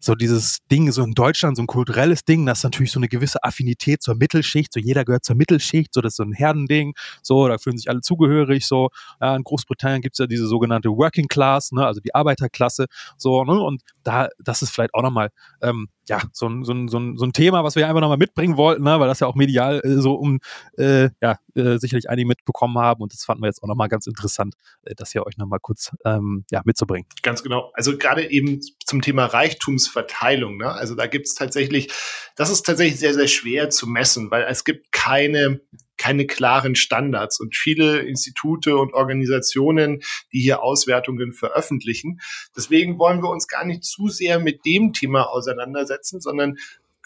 so 0.02 0.16
dieses 0.16 0.58
Ding, 0.70 0.90
so 0.90 1.04
in 1.04 1.12
Deutschland, 1.12 1.56
so 1.56 1.62
ein 1.62 1.68
kulturelles 1.68 2.24
Ding, 2.24 2.44
das 2.44 2.58
ist 2.58 2.64
natürlich 2.64 2.90
so 2.90 2.98
eine 2.98 3.08
gewisse 3.08 3.42
Affinität 3.44 4.02
zur 4.02 4.16
Mittelschicht, 4.16 4.72
so 4.72 4.80
jeder 4.80 5.04
gehört 5.04 5.24
zur 5.24 5.36
Mittelschicht, 5.36 5.94
so 5.94 6.00
das 6.00 6.14
ist 6.14 6.16
so 6.16 6.24
ein 6.24 6.32
Herdending, 6.32 6.94
so, 7.22 7.46
da 7.46 7.56
fühlen 7.56 7.78
sich 7.78 7.88
alle 7.88 8.00
zugehörig, 8.00 8.66
so, 8.66 8.88
ja, 9.20 9.36
in 9.36 9.44
Großbritannien 9.44 10.02
gibt's 10.02 10.18
ja 10.18 10.26
diese 10.26 10.48
sogenannte 10.48 10.88
Working 10.90 11.28
Class, 11.28 11.70
ne, 11.70 11.86
also 11.86 12.00
die 12.00 12.14
Arbeiterklasse, 12.16 12.86
so, 13.16 13.44
ne, 13.44 13.60
und 13.60 13.82
da, 14.02 14.28
das 14.42 14.62
ist 14.62 14.70
vielleicht 14.70 14.92
auch 14.94 15.02
nochmal, 15.02 15.30
ähm, 15.60 15.88
ja, 16.08 16.20
so 16.32 16.48
ein, 16.48 16.64
so, 16.64 16.72
ein, 16.72 16.88
so, 16.88 16.98
ein, 16.98 17.16
so 17.16 17.24
ein 17.24 17.32
Thema, 17.32 17.62
was 17.62 17.76
wir 17.76 17.86
einfach 17.86 18.00
nochmal 18.00 18.18
mitbringen 18.18 18.56
wollten, 18.56 18.82
ne, 18.82 18.98
weil 18.98 19.06
das 19.06 19.20
ja 19.20 19.28
auch 19.28 19.36
medial 19.36 19.80
äh, 19.84 20.00
so 20.00 20.14
um, 20.14 20.40
äh, 20.76 21.10
ja, 21.20 21.38
äh, 21.54 21.78
sicherlich 21.78 22.10
einige 22.10 22.26
mitbekommen 22.26 22.76
haben 22.76 23.02
und 23.02 23.12
das 23.12 23.24
fanden 23.24 23.44
wir 23.44 23.46
jetzt 23.46 23.62
auch 23.62 23.68
nochmal 23.68 23.88
ganz 23.88 24.08
interessant, 24.08 24.54
äh, 24.82 24.96
das 24.96 25.12
hier 25.12 25.24
euch 25.24 25.36
nochmal 25.36 25.60
kurz, 25.60 25.92
ähm, 26.04 26.44
ja, 26.50 26.60
mitzubringen. 26.64 27.06
Ganz 27.22 27.44
genau. 27.44 27.70
Also 27.74 27.96
gerade 27.96 28.28
eben 28.28 28.60
zum 28.92 29.00
Thema 29.00 29.24
Reichtumsverteilung, 29.24 30.58
ne? 30.58 30.70
also 30.70 30.94
da 30.94 31.06
gibt's 31.06 31.34
tatsächlich, 31.34 31.90
das 32.36 32.50
ist 32.50 32.66
tatsächlich 32.66 33.00
sehr, 33.00 33.14
sehr 33.14 33.26
schwer 33.26 33.70
zu 33.70 33.86
messen, 33.86 34.30
weil 34.30 34.44
es 34.44 34.64
gibt 34.64 34.92
keine 34.92 35.62
keine 35.96 36.26
klaren 36.26 36.74
Standards 36.74 37.38
und 37.38 37.54
viele 37.54 38.00
Institute 38.00 38.76
und 38.76 38.92
Organisationen, 38.92 40.02
die 40.32 40.40
hier 40.40 40.60
Auswertungen 40.60 41.32
veröffentlichen. 41.32 42.20
Deswegen 42.56 42.98
wollen 42.98 43.22
wir 43.22 43.30
uns 43.30 43.46
gar 43.46 43.64
nicht 43.64 43.84
zu 43.84 44.08
sehr 44.08 44.40
mit 44.40 44.66
dem 44.66 44.92
Thema 44.92 45.30
auseinandersetzen, 45.30 46.20
sondern 46.20 46.56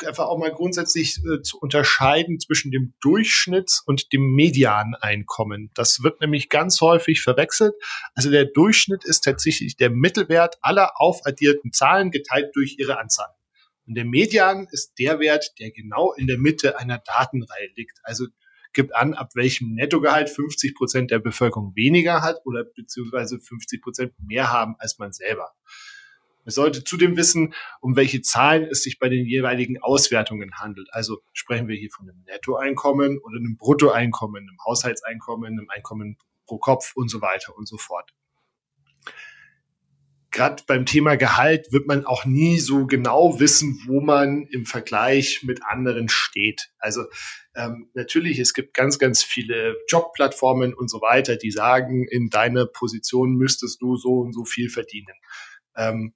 einfach 0.05 0.27
auch 0.27 0.39
mal 0.39 0.53
grundsätzlich 0.53 1.19
äh, 1.25 1.43
zu 1.43 1.59
unterscheiden 1.59 2.39
zwischen 2.41 2.71
dem 2.71 2.95
Durchschnitts- 3.03 3.83
und 3.85 4.13
dem 4.13 4.35
Medianeinkommen. 4.35 5.71
Das 5.75 6.03
wird 6.03 6.21
nämlich 6.21 6.49
ganz 6.49 6.81
häufig 6.81 7.23
verwechselt. 7.23 7.75
Also 8.15 8.31
der 8.31 8.45
Durchschnitt 8.45 9.05
ist 9.05 9.23
tatsächlich 9.25 9.77
der 9.77 9.91
Mittelwert 9.91 10.57
aller 10.61 11.01
aufaddierten 11.01 11.73
Zahlen 11.73 12.11
geteilt 12.11 12.51
durch 12.55 12.77
ihre 12.79 12.99
Anzahl. 12.99 13.31
Und 13.87 13.95
der 13.95 14.05
Median 14.05 14.67
ist 14.71 14.95
der 14.99 15.21
Wert, 15.21 15.53
der 15.61 15.71
genau 15.71 16.13
in 16.13 16.27
der 16.27 16.39
Mitte 16.39 16.79
einer 16.79 16.99
Datenreihe 16.99 17.71
liegt. 17.77 17.99
Also 18.03 18.27
gibt 18.77 18.95
an, 18.95 19.15
ab 19.15 19.31
welchem 19.35 19.73
Nettogehalt 19.75 20.31
50 20.31 20.75
Prozent 20.75 21.11
der 21.11 21.19
Bevölkerung 21.19 21.75
weniger 21.75 22.21
hat 22.21 22.37
oder 22.45 22.65
beziehungsweise 22.65 23.41
50 23.41 23.83
Prozent 23.83 24.13
mehr 24.21 24.53
haben 24.53 24.77
als 24.79 24.99
man 24.99 25.13
selber. 25.13 25.53
Man 26.47 26.53
sollte 26.53 26.85
zudem 26.85 27.17
wissen, 27.17 27.55
um 27.81 27.97
welche 27.97 28.23
Zahlen 28.23 28.69
es 28.71 28.85
sich 28.85 29.01
bei 29.01 29.09
den 29.09 29.27
jeweiligen 29.27 29.83
Auswertungen 29.83 30.53
handelt. 30.55 30.89
Also 30.93 31.19
sprechen 31.33 31.67
wir 31.67 31.77
hier 31.77 31.91
von 31.91 32.09
einem 32.09 32.23
Nettoeinkommen 32.25 33.19
oder 33.19 33.37
einem 33.37 33.57
Bruttoeinkommen, 33.57 34.49
einem 34.49 34.59
Haushaltseinkommen, 34.65 35.59
einem 35.59 35.69
Einkommen 35.69 36.19
pro 36.47 36.59
Kopf 36.59 36.93
und 36.95 37.11
so 37.11 37.21
weiter 37.21 37.57
und 37.57 37.67
so 37.67 37.79
fort. 37.79 38.15
gerade 40.31 40.63
beim 40.67 40.87
Thema 40.87 41.17
Gehalt 41.17 41.73
wird 41.73 41.89
man 41.89 42.05
auch 42.05 42.27
nie 42.27 42.59
so 42.59 42.87
genau 42.87 43.41
wissen, 43.41 43.81
wo 43.87 44.01
man 44.01 44.47
im 44.53 44.67
Vergleich 44.67 45.43
mit 45.43 45.63
anderen 45.65 46.09
steht. 46.11 46.71
Also 46.79 47.07
ähm, 47.57 47.89
natürlich, 47.95 48.39
es 48.39 48.53
gibt 48.53 48.75
ganz, 48.75 48.99
ganz 48.99 49.25
viele 49.25 49.77
Jobplattformen 49.89 50.75
und 50.75 50.91
so 50.91 51.01
weiter, 51.01 51.37
die 51.37 51.51
sagen, 51.51 52.07
in 52.07 52.29
deiner 52.29 52.67
Position 52.67 53.35
müsstest 53.35 53.81
du 53.81 53.97
so 53.97 54.21
und 54.21 54.35
so 54.35 54.45
viel 54.45 54.69
verdienen. 54.69 55.15
Ähm, 55.75 56.13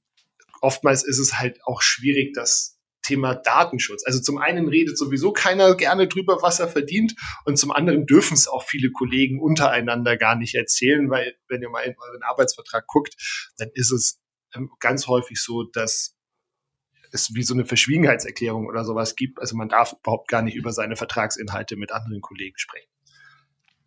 oftmals 0.61 1.05
ist 1.05 1.19
es 1.19 1.39
halt 1.39 1.59
auch 1.65 1.83
schwierig, 1.83 2.33
das 2.35 2.79
Thema 3.03 3.35
Datenschutz. 3.35 4.05
Also 4.05 4.21
zum 4.21 4.39
einen 4.39 4.69
redet 4.69 4.99
sowieso 4.99 5.33
keiner 5.33 5.75
gerne 5.75 6.07
drüber, 6.07 6.43
was 6.43 6.61
er 6.61 6.69
verdient, 6.69 7.15
und 7.45 7.57
zum 7.57 7.73
anderen 7.73 8.07
dürfen 8.07 8.35
es 8.35 8.47
auch 8.47 8.63
viele 8.63 8.91
Kollegen 8.93 9.41
untereinander 9.41 10.17
gar 10.17 10.37
nicht 10.37 10.55
erzählen, 10.55 11.11
weil 11.11 11.35
wenn 11.49 11.63
ihr 11.63 11.71
mal 11.71 11.81
in 11.81 11.95
euren 11.99 12.23
Arbeitsvertrag 12.23 12.87
guckt, 12.87 13.15
dann 13.57 13.71
ist 13.75 13.91
es 13.91 14.21
ähm, 14.55 14.71
ganz 14.81 15.07
häufig 15.07 15.41
so, 15.41 15.65
dass 15.65 16.17
es 17.13 17.35
wie 17.35 17.43
so 17.43 17.55
eine 17.55 17.65
Verschwiegenheitserklärung 17.65 18.67
oder 18.67 18.85
sowas 18.85 19.17
gibt. 19.17 19.41
Also 19.41 19.57
man 19.57 19.69
darf 19.69 19.95
überhaupt 20.01 20.29
gar 20.29 20.43
nicht 20.43 20.55
über 20.55 20.73
seine 20.73 20.97
Vertragsinhalte 20.97 21.77
mit 21.77 21.93
anderen 21.93 22.21
Kollegen 22.21 22.57
sprechen. 22.59 22.89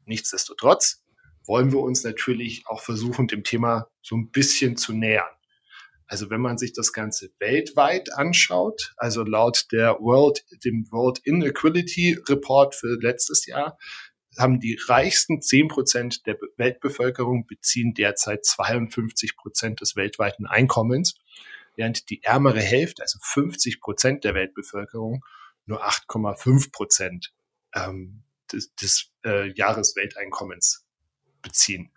Nichtsdestotrotz 0.05 1.03
wollen 1.45 1.71
wir 1.71 1.79
uns 1.79 2.03
natürlich 2.03 2.63
auch 2.67 2.81
versuchen, 2.81 3.27
dem 3.27 3.43
Thema 3.43 3.87
so 4.01 4.15
ein 4.15 4.31
bisschen 4.31 4.75
zu 4.75 4.93
nähern. 4.93 5.29
Also 6.07 6.29
wenn 6.29 6.41
man 6.41 6.57
sich 6.57 6.73
das 6.73 6.93
Ganze 6.93 7.31
weltweit 7.39 8.13
anschaut, 8.13 8.93
also 8.97 9.23
laut 9.23 9.71
der 9.71 9.99
World, 9.99 10.45
dem 10.63 10.85
World 10.91 11.19
Inequality 11.23 12.19
Report 12.29 12.75
für 12.75 12.99
letztes 12.99 13.45
Jahr, 13.45 13.77
haben 14.37 14.59
die 14.59 14.79
reichsten 14.87 15.41
10 15.41 15.67
Prozent 15.67 16.25
der 16.25 16.37
Weltbevölkerung 16.57 17.45
beziehen 17.45 17.93
derzeit 17.93 18.45
52 18.45 19.37
Prozent 19.37 19.81
des 19.81 19.95
weltweiten 19.95 20.47
Einkommens, 20.47 21.15
während 21.75 22.09
die 22.09 22.23
ärmere 22.23 22.61
Hälfte, 22.61 23.03
also 23.03 23.19
50 23.21 23.79
Prozent 23.79 24.23
der 24.23 24.33
Weltbevölkerung, 24.33 25.23
nur 25.65 25.85
8,5 25.85 26.71
Prozent 26.71 27.33
ähm, 27.75 28.23
des, 28.51 28.73
des 28.75 29.11
äh, 29.25 29.51
Jahreswelteinkommens 29.53 30.85
beziehen. 31.41 31.91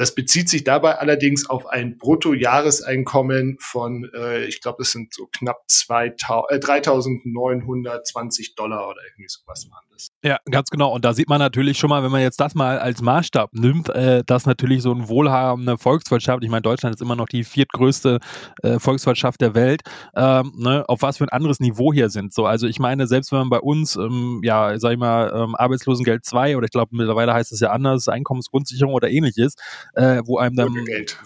Das 0.00 0.14
bezieht 0.14 0.48
sich 0.48 0.64
dabei 0.64 0.96
allerdings 0.96 1.50
auf 1.50 1.66
ein 1.66 1.98
Bruttojahreseinkommen 1.98 3.58
von, 3.60 4.08
äh, 4.14 4.46
ich 4.46 4.62
glaube, 4.62 4.76
das 4.78 4.92
sind 4.92 5.12
so 5.12 5.26
knapp 5.26 5.58
2000, 5.66 6.50
äh, 6.50 6.58
3.920 6.58 8.54
Dollar 8.56 8.88
oder 8.88 8.96
irgendwie 9.06 9.28
sowas 9.28 9.68
waren 9.70 9.84
das. 9.92 10.08
Ja, 10.24 10.38
ganz 10.50 10.70
genau. 10.70 10.94
Und 10.94 11.04
da 11.04 11.12
sieht 11.12 11.28
man 11.28 11.38
natürlich 11.38 11.76
schon 11.76 11.90
mal, 11.90 12.02
wenn 12.02 12.10
man 12.10 12.22
jetzt 12.22 12.40
das 12.40 12.54
mal 12.54 12.78
als 12.78 13.02
Maßstab 13.02 13.52
nimmt, 13.52 13.90
äh, 13.90 14.24
dass 14.24 14.46
natürlich 14.46 14.80
so 14.80 14.92
eine 14.92 15.06
wohlhabende 15.10 15.76
Volkswirtschaft, 15.76 16.44
ich 16.44 16.48
meine, 16.50 16.62
Deutschland 16.62 16.94
ist 16.94 17.02
immer 17.02 17.16
noch 17.16 17.28
die 17.28 17.44
viertgrößte 17.44 18.20
äh, 18.62 18.78
Volkswirtschaft 18.78 19.42
der 19.42 19.54
Welt, 19.54 19.82
ähm, 20.16 20.52
ne, 20.56 20.82
auf 20.88 21.02
was 21.02 21.18
für 21.18 21.24
ein 21.24 21.28
anderes 21.28 21.60
Niveau 21.60 21.92
hier 21.92 22.08
sind. 22.08 22.32
So, 22.32 22.46
also 22.46 22.66
ich 22.66 22.78
meine, 22.78 23.06
selbst 23.06 23.32
wenn 23.32 23.40
man 23.40 23.50
bei 23.50 23.60
uns, 23.60 23.96
ähm, 23.96 24.40
ja, 24.44 24.78
sag 24.78 24.92
ich 24.92 24.98
mal, 24.98 25.30
ähm, 25.34 25.54
Arbeitslosengeld 25.56 26.24
2 26.24 26.56
oder 26.56 26.64
ich 26.64 26.70
glaube 26.70 26.96
mittlerweile 26.96 27.34
heißt 27.34 27.52
es 27.52 27.60
ja 27.60 27.70
anders, 27.70 28.08
Einkommensgrundsicherung 28.08 28.94
oder 28.94 29.10
ähnliches, 29.10 29.56
äh, 29.94 30.22
wo 30.24 30.38
einem 30.38 30.56
dann 30.56 30.84
Geld 30.84 31.18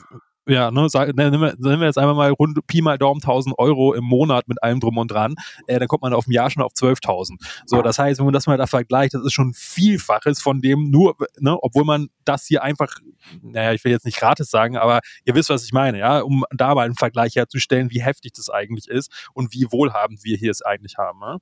ja, 0.47 0.71
ne, 0.71 0.89
sag, 0.89 1.15
ne, 1.17 1.31
nehmen, 1.31 1.55
wir, 1.59 1.87
jetzt 1.87 1.99
einmal 1.99 2.15
mal 2.15 2.31
rund 2.31 2.59
Pi 2.67 2.83
mal 2.83 2.99
Daumen 2.99 3.21
1000 3.23 3.59
Euro 3.59 3.95
im 3.95 4.05
Monat 4.05 4.47
mit 4.47 4.63
allem 4.63 4.81
drum 4.81 4.99
und 4.99 5.11
dran, 5.11 5.37
äh, 5.67 5.79
dann 5.79 5.89
kommt 5.89 6.03
man 6.03 6.13
auf 6.13 6.25
dem 6.25 6.33
Jahr 6.33 6.51
schon 6.51 6.63
auf 6.63 6.73
12.000. 6.73 7.37
So, 7.67 7.81
das 7.83 7.99
heißt, 7.99 8.19
wenn 8.19 8.27
man 8.27 8.35
das 8.35 8.47
mal 8.47 8.59
da 8.59 8.67
vergleicht, 8.67 9.15
das 9.15 9.25
ist 9.25 9.33
schon 9.33 9.55
Vielfaches 9.55 10.43
von 10.43 10.61
dem 10.61 10.91
nur, 10.91 11.17
ne, 11.39 11.57
obwohl 11.63 11.85
man 11.85 12.09
das 12.25 12.47
hier 12.47 12.63
einfach, 12.63 12.95
naja, 13.43 13.73
ich 13.73 13.83
will 13.85 13.93
jetzt 13.93 14.05
nicht 14.05 14.19
gratis 14.19 14.51
sagen, 14.51 14.77
aber 14.77 15.01
ihr 15.25 15.35
wisst, 15.35 15.49
was 15.49 15.65
ich 15.65 15.73
meine, 15.73 15.99
ja, 15.99 16.21
um 16.21 16.45
da 16.51 16.75
mal 16.75 16.85
einen 16.85 16.95
Vergleich 16.95 17.37
herzustellen, 17.37 17.91
wie 17.91 18.03
heftig 18.03 18.33
das 18.33 18.51
eigentlich 18.51 18.89
ist 18.89 19.11
und 19.33 19.53
wie 19.55 19.67
wohlhabend 19.71 20.25
wir 20.25 20.37
hier 20.37 20.51
es 20.51 20.63
eigentlich 20.63 20.99
haben. 20.99 21.21
Ne? 21.21 21.39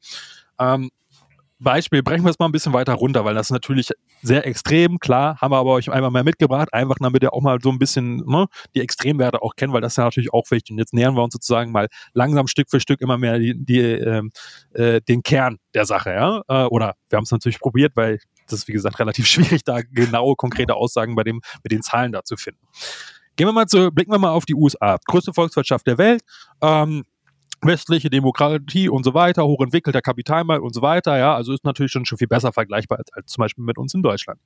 Ähm, 0.60 0.90
Beispiel, 1.62 2.02
brechen 2.02 2.24
wir 2.24 2.30
es 2.30 2.38
mal 2.38 2.46
ein 2.46 2.52
bisschen 2.52 2.72
weiter 2.72 2.94
runter, 2.94 3.24
weil 3.24 3.34
das 3.34 3.46
ist 3.46 3.52
natürlich 3.52 3.90
sehr 4.22 4.46
extrem, 4.46 4.98
klar, 4.98 5.38
haben 5.40 5.52
wir 5.52 5.58
aber 5.58 5.72
euch 5.72 5.90
einmal 5.90 6.10
mehr 6.10 6.24
mitgebracht, 6.24 6.72
einfach 6.72 6.96
damit 7.00 7.22
ihr 7.22 7.32
auch 7.32 7.42
mal 7.42 7.58
so 7.62 7.70
ein 7.70 7.78
bisschen 7.78 8.16
ne, 8.26 8.46
die 8.74 8.80
Extremwerte 8.80 9.42
auch 9.42 9.56
kennt, 9.56 9.72
weil 9.72 9.80
das 9.80 9.94
ist 9.94 9.96
ja 9.96 10.04
natürlich 10.04 10.32
auch 10.32 10.50
wichtig. 10.50 10.72
Und 10.72 10.78
jetzt 10.78 10.94
nähern 10.94 11.14
wir 11.14 11.22
uns 11.22 11.32
sozusagen 11.32 11.72
mal 11.72 11.88
langsam 12.12 12.46
Stück 12.46 12.70
für 12.70 12.80
Stück 12.80 13.00
immer 13.00 13.18
mehr 13.18 13.38
die, 13.38 13.54
die, 13.56 13.80
äh, 13.80 14.22
äh, 14.74 15.00
den 15.00 15.22
Kern 15.22 15.58
der 15.74 15.86
Sache, 15.86 16.10
ja. 16.10 16.42
Äh, 16.48 16.66
oder 16.66 16.94
wir 17.08 17.16
haben 17.16 17.24
es 17.24 17.30
natürlich 17.30 17.60
probiert, 17.60 17.92
weil 17.96 18.18
das 18.46 18.60
ist, 18.60 18.68
wie 18.68 18.72
gesagt, 18.72 18.98
relativ 18.98 19.26
schwierig, 19.28 19.64
da 19.64 19.80
genaue, 19.82 20.36
konkrete 20.36 20.74
Aussagen 20.74 21.14
bei 21.14 21.24
dem, 21.24 21.40
mit 21.62 21.72
den 21.72 21.82
Zahlen 21.82 22.12
da 22.12 22.22
zu 22.24 22.36
finden. 22.36 22.66
Gehen 23.36 23.46
wir 23.46 23.52
mal 23.52 23.66
zu, 23.66 23.90
blicken 23.90 24.12
wir 24.12 24.18
mal 24.18 24.30
auf 24.30 24.44
die 24.44 24.54
USA. 24.54 24.98
Größte 25.06 25.32
Volkswirtschaft 25.32 25.86
der 25.86 25.96
Welt. 25.96 26.22
Ähm, 26.60 27.04
westliche 27.62 28.10
Demokratie 28.10 28.88
und 28.88 29.04
so 29.04 29.14
weiter, 29.14 29.44
hochentwickelter 29.44 30.02
Kapitalmarkt 30.02 30.62
und 30.62 30.74
so 30.74 30.82
weiter, 30.82 31.16
ja, 31.16 31.34
also 31.34 31.52
ist 31.52 31.64
natürlich 31.64 31.92
schon, 31.92 32.04
schon 32.04 32.18
viel 32.18 32.26
besser 32.26 32.52
vergleichbar 32.52 32.98
als, 32.98 33.12
als 33.12 33.32
zum 33.32 33.42
Beispiel 33.42 33.64
mit 33.64 33.78
uns 33.78 33.94
in 33.94 34.02
Deutschland. 34.02 34.40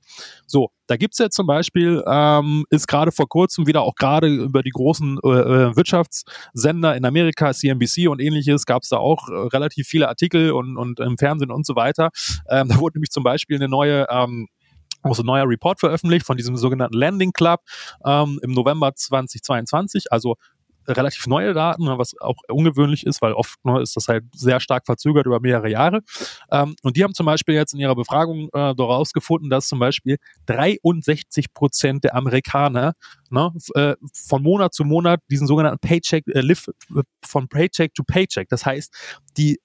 So, 0.45 0.69
da 0.87 0.97
gibt's 0.97 1.17
jetzt 1.17 1.35
zum 1.35 1.47
Beispiel, 1.47 2.03
ähm, 2.07 2.65
ist 2.69 2.87
gerade 2.87 3.11
vor 3.11 3.27
kurzem 3.27 3.67
wieder 3.67 3.81
auch 3.81 3.95
gerade 3.95 4.27
über 4.27 4.61
die 4.63 4.69
großen 4.69 5.19
äh, 5.23 5.27
äh 5.27 5.75
Wirtschaftssender 5.75 6.95
in 6.95 7.05
Amerika, 7.05 7.53
CNBC 7.53 8.07
und 8.07 8.21
ähnliches, 8.21 8.65
gab's 8.65 8.89
da 8.89 8.97
auch 8.97 9.29
äh, 9.29 9.33
relativ 9.33 9.87
viele 9.87 10.07
Artikel 10.07 10.51
und, 10.51 10.77
und 10.77 10.99
im 10.99 11.17
Fernsehen 11.17 11.51
und 11.51 11.65
so 11.65 11.75
weiter. 11.75 12.09
Ähm, 12.49 12.69
da 12.69 12.77
wurde 12.79 12.97
nämlich 12.97 13.11
zum 13.11 13.23
Beispiel 13.23 13.57
eine 13.57 13.67
neue 13.67 14.05
ähm, 14.09 14.47
auch 15.03 15.15
so 15.15 15.23
ein 15.23 15.27
neuer 15.27 15.47
Report 15.47 15.79
veröffentlicht 15.79 16.25
von 16.25 16.37
diesem 16.37 16.57
sogenannten 16.57 16.97
Landing 16.97 17.31
Club 17.31 17.61
ähm, 18.03 18.39
im 18.41 18.51
November 18.51 18.93
2022, 18.93 20.11
also 20.11 20.35
relativ 20.87 21.27
neue 21.27 21.53
Daten, 21.53 21.85
ne, 21.85 21.97
was 21.97 22.19
auch 22.19 22.37
ungewöhnlich 22.47 23.05
ist, 23.05 23.21
weil 23.21 23.33
oft 23.33 23.63
ne, 23.65 23.81
ist 23.81 23.95
das 23.95 24.07
halt 24.07 24.23
sehr 24.33 24.59
stark 24.59 24.85
verzögert 24.85 25.25
über 25.25 25.39
mehrere 25.39 25.69
Jahre. 25.69 26.01
Ähm, 26.51 26.75
und 26.83 26.97
die 26.97 27.03
haben 27.03 27.13
zum 27.13 27.25
Beispiel 27.25 27.55
jetzt 27.55 27.73
in 27.73 27.79
ihrer 27.79 27.95
Befragung 27.95 28.49
äh, 28.53 28.75
daraus 28.75 29.13
gefunden, 29.13 29.49
dass 29.49 29.67
zum 29.67 29.79
Beispiel 29.79 30.17
63 30.45 31.53
Prozent 31.53 32.03
der 32.03 32.15
Amerikaner 32.15 32.93
ne, 33.29 33.51
äh, 33.75 33.95
von 34.13 34.43
Monat 34.43 34.73
zu 34.73 34.83
Monat 34.83 35.21
diesen 35.29 35.47
sogenannten 35.47 35.79
Paycheck, 35.79 36.25
äh, 36.27 36.41
live 36.41 36.67
äh, 36.95 37.01
von 37.25 37.47
Paycheck 37.47 37.93
to 37.93 38.03
Paycheck. 38.03 38.49
Das 38.49 38.65
heißt, 38.65 38.93
die 39.37 39.59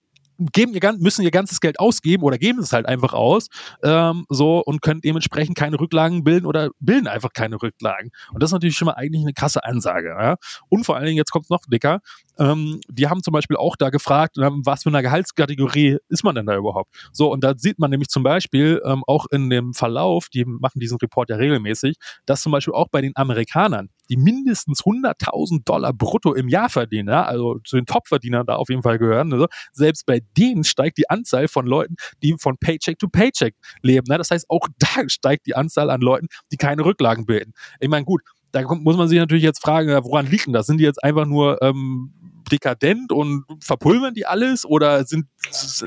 geben 0.52 0.74
ihr, 0.74 0.92
müssen 0.98 1.22
ihr 1.22 1.30
ganzes 1.30 1.60
Geld 1.60 1.78
ausgeben 1.78 2.22
oder 2.22 2.38
geben 2.38 2.60
es 2.60 2.72
halt 2.72 2.86
einfach 2.86 3.12
aus 3.12 3.48
ähm, 3.82 4.24
so 4.28 4.60
und 4.60 4.82
können 4.82 5.00
dementsprechend 5.00 5.56
keine 5.56 5.78
Rücklagen 5.78 6.24
bilden 6.24 6.46
oder 6.46 6.70
bilden 6.80 7.06
einfach 7.06 7.32
keine 7.32 7.60
Rücklagen. 7.60 8.10
Und 8.32 8.42
das 8.42 8.48
ist 8.48 8.54
natürlich 8.54 8.76
schon 8.76 8.86
mal 8.86 8.94
eigentlich 8.94 9.22
eine 9.22 9.32
krasse 9.32 9.64
Ansage. 9.64 10.08
Ja? 10.08 10.36
Und 10.68 10.84
vor 10.84 10.96
allen 10.96 11.06
Dingen, 11.06 11.18
jetzt 11.18 11.30
kommt 11.30 11.46
es 11.46 11.50
noch 11.50 11.62
dicker, 11.66 12.00
ähm, 12.38 12.80
die 12.88 13.08
haben 13.08 13.22
zum 13.22 13.32
Beispiel 13.32 13.56
auch 13.56 13.76
da 13.76 13.90
gefragt, 13.90 14.36
ähm, 14.38 14.62
was 14.64 14.82
für 14.82 14.88
eine 14.88 15.02
Gehaltskategorie 15.02 15.98
ist 16.08 16.24
man 16.24 16.34
denn 16.34 16.46
da 16.46 16.56
überhaupt? 16.56 16.90
So, 17.12 17.30
und 17.30 17.44
da 17.44 17.54
sieht 17.56 17.78
man 17.78 17.90
nämlich 17.90 18.08
zum 18.08 18.22
Beispiel 18.22 18.80
ähm, 18.84 19.02
auch 19.06 19.26
in 19.30 19.50
dem 19.50 19.74
Verlauf, 19.74 20.28
die 20.28 20.44
machen 20.44 20.80
diesen 20.80 20.98
Report 20.98 21.28
ja 21.30 21.36
regelmäßig, 21.36 21.96
dass 22.26 22.42
zum 22.42 22.52
Beispiel 22.52 22.74
auch 22.74 22.88
bei 22.88 23.00
den 23.00 23.12
Amerikanern, 23.14 23.88
die 24.08 24.16
mindestens 24.16 24.82
100.000 24.82 25.64
Dollar 25.64 25.92
brutto 25.92 26.34
im 26.34 26.48
Jahr 26.48 26.68
verdienen, 26.68 27.08
ja, 27.08 27.24
also 27.24 27.58
zu 27.64 27.76
den 27.76 27.86
Topverdienern 27.86 28.46
da 28.46 28.56
auf 28.56 28.68
jeden 28.68 28.82
Fall 28.82 28.98
gehören, 28.98 29.32
also, 29.32 29.46
selbst 29.72 30.06
bei 30.06 30.20
denen 30.36 30.64
steigt 30.64 30.98
die 30.98 31.08
Anzahl 31.10 31.48
von 31.48 31.66
Leuten, 31.66 31.96
die 32.22 32.34
von 32.38 32.56
Paycheck 32.58 32.98
to 32.98 33.08
Paycheck 33.08 33.54
leben. 33.82 34.06
Ne? 34.08 34.18
Das 34.18 34.30
heißt, 34.30 34.46
auch 34.48 34.68
da 34.78 35.08
steigt 35.08 35.46
die 35.46 35.54
Anzahl 35.54 35.90
an 35.90 36.00
Leuten, 36.00 36.26
die 36.50 36.56
keine 36.56 36.84
Rücklagen 36.84 37.26
bilden. 37.26 37.52
Ich 37.80 37.88
meine, 37.88 38.04
gut, 38.04 38.22
da 38.52 38.62
kommt, 38.62 38.84
muss 38.84 38.96
man 38.96 39.08
sich 39.08 39.18
natürlich 39.18 39.42
jetzt 39.42 39.62
fragen, 39.62 39.88
woran 40.04 40.26
liegt 40.26 40.46
denn 40.46 40.52
das? 40.52 40.66
Sind 40.66 40.78
die 40.78 40.84
jetzt 40.84 41.02
einfach 41.02 41.26
nur 41.26 41.60
ähm, 41.62 42.12
dekadent 42.50 43.12
und 43.12 43.44
verpulvern 43.60 44.14
die 44.14 44.26
alles 44.26 44.64
oder 44.64 45.04
sind 45.04 45.26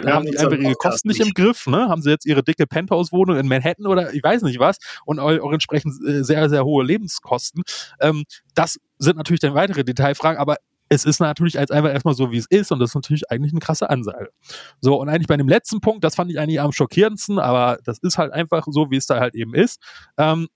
ja, 0.04 0.14
haben 0.14 0.26
die 0.26 0.38
einfach 0.38 0.58
ihre 0.58 0.74
Kosten 0.74 1.08
nicht 1.08 1.20
im 1.20 1.32
Griff? 1.34 1.68
Ne? 1.68 1.88
Haben 1.90 2.02
sie 2.02 2.10
jetzt 2.10 2.26
ihre 2.26 2.44
dicke 2.44 2.66
Penthouse-Wohnung 2.66 3.38
in 3.38 3.48
Manhattan 3.48 3.86
oder 3.86 4.14
ich 4.14 4.24
weiß 4.24 4.42
nicht 4.42 4.60
was 4.60 4.78
und 5.06 5.20
auch 5.20 5.52
entsprechend 5.52 5.94
äh, 6.08 6.24
sehr, 6.24 6.50
sehr 6.50 6.66
hohe 6.66 6.84
Lebenskosten? 6.84 7.64
Ähm, 8.00 8.24
das 8.56 8.80
sind 8.98 9.18
natürlich 9.18 9.42
dann 9.42 9.54
weitere 9.54 9.84
Detailfragen, 9.84 10.40
aber 10.40 10.58
es 10.90 11.04
ist 11.06 11.20
natürlich 11.20 11.58
als 11.58 11.72
einfach 11.72 11.92
erstmal 11.92 12.14
so, 12.14 12.32
wie 12.32 12.38
es 12.38 12.46
ist 12.48 12.72
und 12.72 12.80
das 12.80 12.92
ist 12.92 12.96
natürlich 12.96 13.32
eigentlich 13.32 13.54
eine 13.54 13.60
krasse 13.60 13.90
Ansage. 13.90 14.30
So, 14.82 15.00
und 15.02 15.10
eigentlich 15.10 15.28
bei 15.28 15.38
dem 15.38 15.50
letzten 15.50 15.82
Punkt, 15.82 16.04
das 16.04 16.16
fand 16.16 16.32
ich 16.32 16.40
eigentlich 16.40 16.62
am 16.62 16.72
schockierendsten, 16.72 17.40
aber 17.40 17.80
das 17.84 18.00
ist 18.00 18.18
halt 18.18 18.32
einfach 18.34 18.66
so, 18.70 18.92
wie 18.92 18.98
es 18.98 19.08
da 19.08 19.20
halt 19.20 19.36
eben 19.36 19.56
ist. 19.56 19.82
Ähm, 20.18 20.48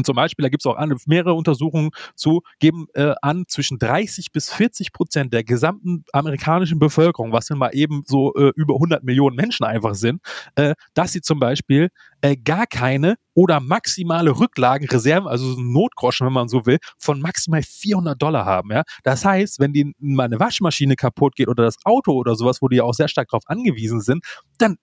und 0.00 0.06
zum 0.06 0.16
Beispiel, 0.16 0.42
da 0.42 0.48
gibt 0.48 0.62
es 0.62 0.66
auch 0.66 0.78
mehrere 1.04 1.34
Untersuchungen 1.34 1.90
zu, 2.14 2.40
geben 2.58 2.86
äh, 2.94 3.12
an, 3.20 3.44
zwischen 3.48 3.78
30 3.78 4.32
bis 4.32 4.50
40 4.50 4.94
Prozent 4.94 5.34
der 5.34 5.44
gesamten 5.44 6.04
amerikanischen 6.14 6.78
Bevölkerung, 6.78 7.32
was 7.32 7.46
denn 7.46 7.58
mal 7.58 7.74
eben 7.74 8.02
so 8.06 8.34
äh, 8.34 8.50
über 8.56 8.76
100 8.76 9.04
Millionen 9.04 9.36
Menschen 9.36 9.64
einfach 9.64 9.94
sind, 9.94 10.22
äh, 10.54 10.74
dass 10.94 11.12
sie 11.12 11.20
zum 11.20 11.38
Beispiel 11.38 11.90
äh, 12.22 12.34
gar 12.34 12.66
keine 12.66 13.16
oder 13.34 13.60
maximale 13.60 14.38
Rücklagenreserven, 14.38 15.28
also 15.28 15.52
so 15.52 15.60
Notgroschen, 15.60 16.26
wenn 16.26 16.32
man 16.32 16.48
so 16.48 16.64
will, 16.64 16.78
von 16.98 17.20
maximal 17.20 17.62
400 17.62 18.20
Dollar 18.20 18.46
haben. 18.46 18.70
Ja? 18.72 18.84
Das 19.04 19.26
heißt, 19.26 19.60
wenn 19.60 19.74
die 19.74 19.92
mal 19.98 20.24
eine 20.24 20.40
Waschmaschine 20.40 20.96
kaputt 20.96 21.36
geht 21.36 21.48
oder 21.48 21.64
das 21.64 21.76
Auto 21.84 22.12
oder 22.12 22.36
sowas, 22.36 22.62
wo 22.62 22.68
die 22.68 22.76
ja 22.76 22.84
auch 22.84 22.94
sehr 22.94 23.08
stark 23.08 23.28
darauf 23.28 23.44
angewiesen 23.46 24.00
sind, 24.00 24.24
dann 24.56 24.76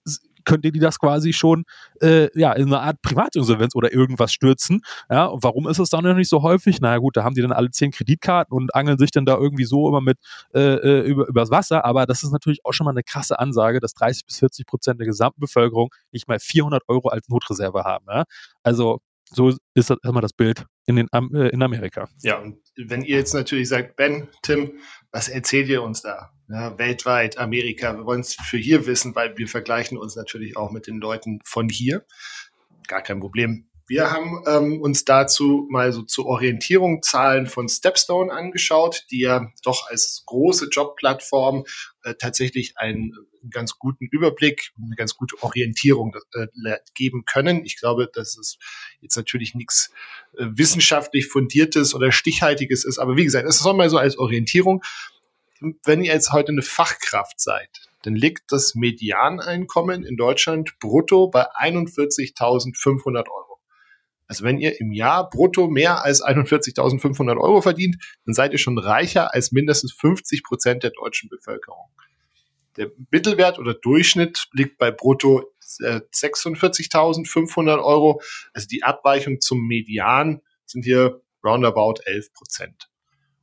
könnte 0.48 0.72
die 0.72 0.78
das 0.78 0.98
quasi 0.98 1.32
schon 1.32 1.64
äh, 2.00 2.28
ja, 2.38 2.52
in 2.54 2.68
eine 2.68 2.80
Art 2.80 3.02
Privatinsolvenz 3.02 3.74
oder 3.74 3.92
irgendwas 3.92 4.32
stürzen. 4.32 4.80
Ja, 5.10 5.26
und 5.26 5.42
warum 5.44 5.68
ist 5.68 5.78
es 5.78 5.90
dann 5.90 6.04
noch 6.04 6.14
nicht 6.14 6.30
so 6.30 6.42
häufig? 6.42 6.80
Naja 6.80 6.98
gut, 6.98 7.16
da 7.16 7.24
haben 7.24 7.34
die 7.34 7.42
dann 7.42 7.52
alle 7.52 7.70
zehn 7.70 7.90
Kreditkarten 7.90 8.56
und 8.56 8.74
angeln 8.74 8.98
sich 8.98 9.10
dann 9.10 9.26
da 9.26 9.36
irgendwie 9.36 9.64
so 9.64 9.88
immer 9.88 10.00
mit 10.00 10.18
äh, 10.54 10.60
äh, 10.60 11.00
über, 11.02 11.28
übers 11.28 11.50
Wasser. 11.50 11.84
Aber 11.84 12.06
das 12.06 12.22
ist 12.22 12.32
natürlich 12.32 12.64
auch 12.64 12.72
schon 12.72 12.86
mal 12.86 12.92
eine 12.92 13.02
krasse 13.02 13.38
Ansage, 13.38 13.78
dass 13.78 13.92
30 13.92 14.24
bis 14.24 14.38
40 14.38 14.66
Prozent 14.66 15.00
der 15.00 15.06
gesamten 15.06 15.40
Bevölkerung 15.40 15.90
nicht 16.12 16.28
mal 16.28 16.38
400 16.38 16.82
Euro 16.88 17.08
als 17.08 17.28
Notreserve 17.28 17.84
haben. 17.84 18.06
Ja? 18.08 18.24
Also 18.62 19.00
so 19.30 19.52
ist 19.74 19.90
das 19.90 19.98
immer 20.02 20.22
das 20.22 20.32
Bild 20.32 20.64
in, 20.88 20.96
den, 20.96 21.08
äh, 21.12 21.48
in 21.50 21.62
Amerika. 21.62 22.08
Ja, 22.22 22.38
und 22.38 22.58
wenn 22.76 23.02
ihr 23.02 23.16
jetzt 23.18 23.34
natürlich 23.34 23.68
sagt, 23.68 23.96
Ben, 23.96 24.28
Tim, 24.42 24.78
was 25.12 25.28
erzählt 25.28 25.68
ihr 25.68 25.82
uns 25.82 26.00
da? 26.00 26.32
Ja, 26.48 26.78
weltweit, 26.78 27.36
Amerika, 27.36 27.94
wir 27.94 28.06
wollen 28.06 28.22
es 28.22 28.34
für 28.34 28.56
hier 28.56 28.86
wissen, 28.86 29.14
weil 29.14 29.36
wir 29.36 29.48
vergleichen 29.48 29.98
uns 29.98 30.16
natürlich 30.16 30.56
auch 30.56 30.70
mit 30.70 30.86
den 30.86 30.98
Leuten 30.98 31.40
von 31.44 31.68
hier. 31.68 32.06
Gar 32.86 33.02
kein 33.02 33.20
Problem. 33.20 33.67
Wir 33.88 34.10
haben 34.10 34.42
ähm, 34.46 34.82
uns 34.82 35.06
dazu 35.06 35.66
mal 35.70 35.94
so 35.94 36.02
zur 36.02 36.26
Orientierung 36.26 37.02
Zahlen 37.02 37.46
von 37.46 37.70
Stepstone 37.70 38.30
angeschaut, 38.30 39.06
die 39.10 39.20
ja 39.20 39.50
doch 39.64 39.88
als 39.88 40.24
große 40.26 40.68
Jobplattform 40.70 41.64
äh, 42.04 42.14
tatsächlich 42.14 42.76
einen 42.76 43.14
ganz 43.50 43.78
guten 43.78 44.06
Überblick, 44.06 44.72
eine 44.76 44.94
ganz 44.94 45.16
gute 45.16 45.42
Orientierung 45.42 46.14
äh, 46.34 46.48
geben 46.94 47.24
können. 47.24 47.64
Ich 47.64 47.78
glaube, 47.78 48.10
dass 48.12 48.36
es 48.36 48.58
jetzt 49.00 49.16
natürlich 49.16 49.54
nichts 49.54 49.90
äh, 50.36 50.44
wissenschaftlich 50.50 51.26
fundiertes 51.26 51.94
oder 51.94 52.12
stichhaltiges 52.12 52.84
ist, 52.84 52.98
aber 52.98 53.16
wie 53.16 53.24
gesagt, 53.24 53.48
es 53.48 53.58
soll 53.58 53.72
mal 53.72 53.88
so 53.88 53.96
als 53.96 54.18
Orientierung. 54.18 54.82
Wenn 55.84 56.04
ihr 56.04 56.12
jetzt 56.12 56.32
heute 56.32 56.52
eine 56.52 56.62
Fachkraft 56.62 57.40
seid, 57.40 57.88
dann 58.02 58.14
liegt 58.14 58.52
das 58.52 58.74
Medianeinkommen 58.74 60.04
in 60.04 60.16
Deutschland 60.16 60.78
brutto 60.78 61.28
bei 61.28 61.46
41.500 61.52 63.28
Euro. 63.28 63.47
Also 64.28 64.44
wenn 64.44 64.58
ihr 64.58 64.80
im 64.80 64.92
Jahr 64.92 65.28
brutto 65.28 65.66
mehr 65.68 66.04
als 66.04 66.22
41.500 66.22 67.36
Euro 67.38 67.60
verdient, 67.62 67.96
dann 68.26 68.34
seid 68.34 68.52
ihr 68.52 68.58
schon 68.58 68.78
reicher 68.78 69.34
als 69.34 69.50
mindestens 69.52 69.94
50 69.94 70.44
Prozent 70.44 70.82
der 70.82 70.90
deutschen 70.90 71.30
Bevölkerung. 71.30 71.88
Der 72.76 72.90
Mittelwert 73.10 73.58
oder 73.58 73.72
Durchschnitt 73.74 74.48
liegt 74.52 74.76
bei 74.78 74.92
brutto 74.92 75.50
46.500 75.60 77.82
Euro. 77.82 78.20
Also 78.52 78.68
die 78.68 78.84
Abweichung 78.84 79.40
zum 79.40 79.66
Median 79.66 80.42
sind 80.66 80.84
hier 80.84 81.22
roundabout 81.42 82.02
11 82.04 82.34
Prozent. 82.34 82.90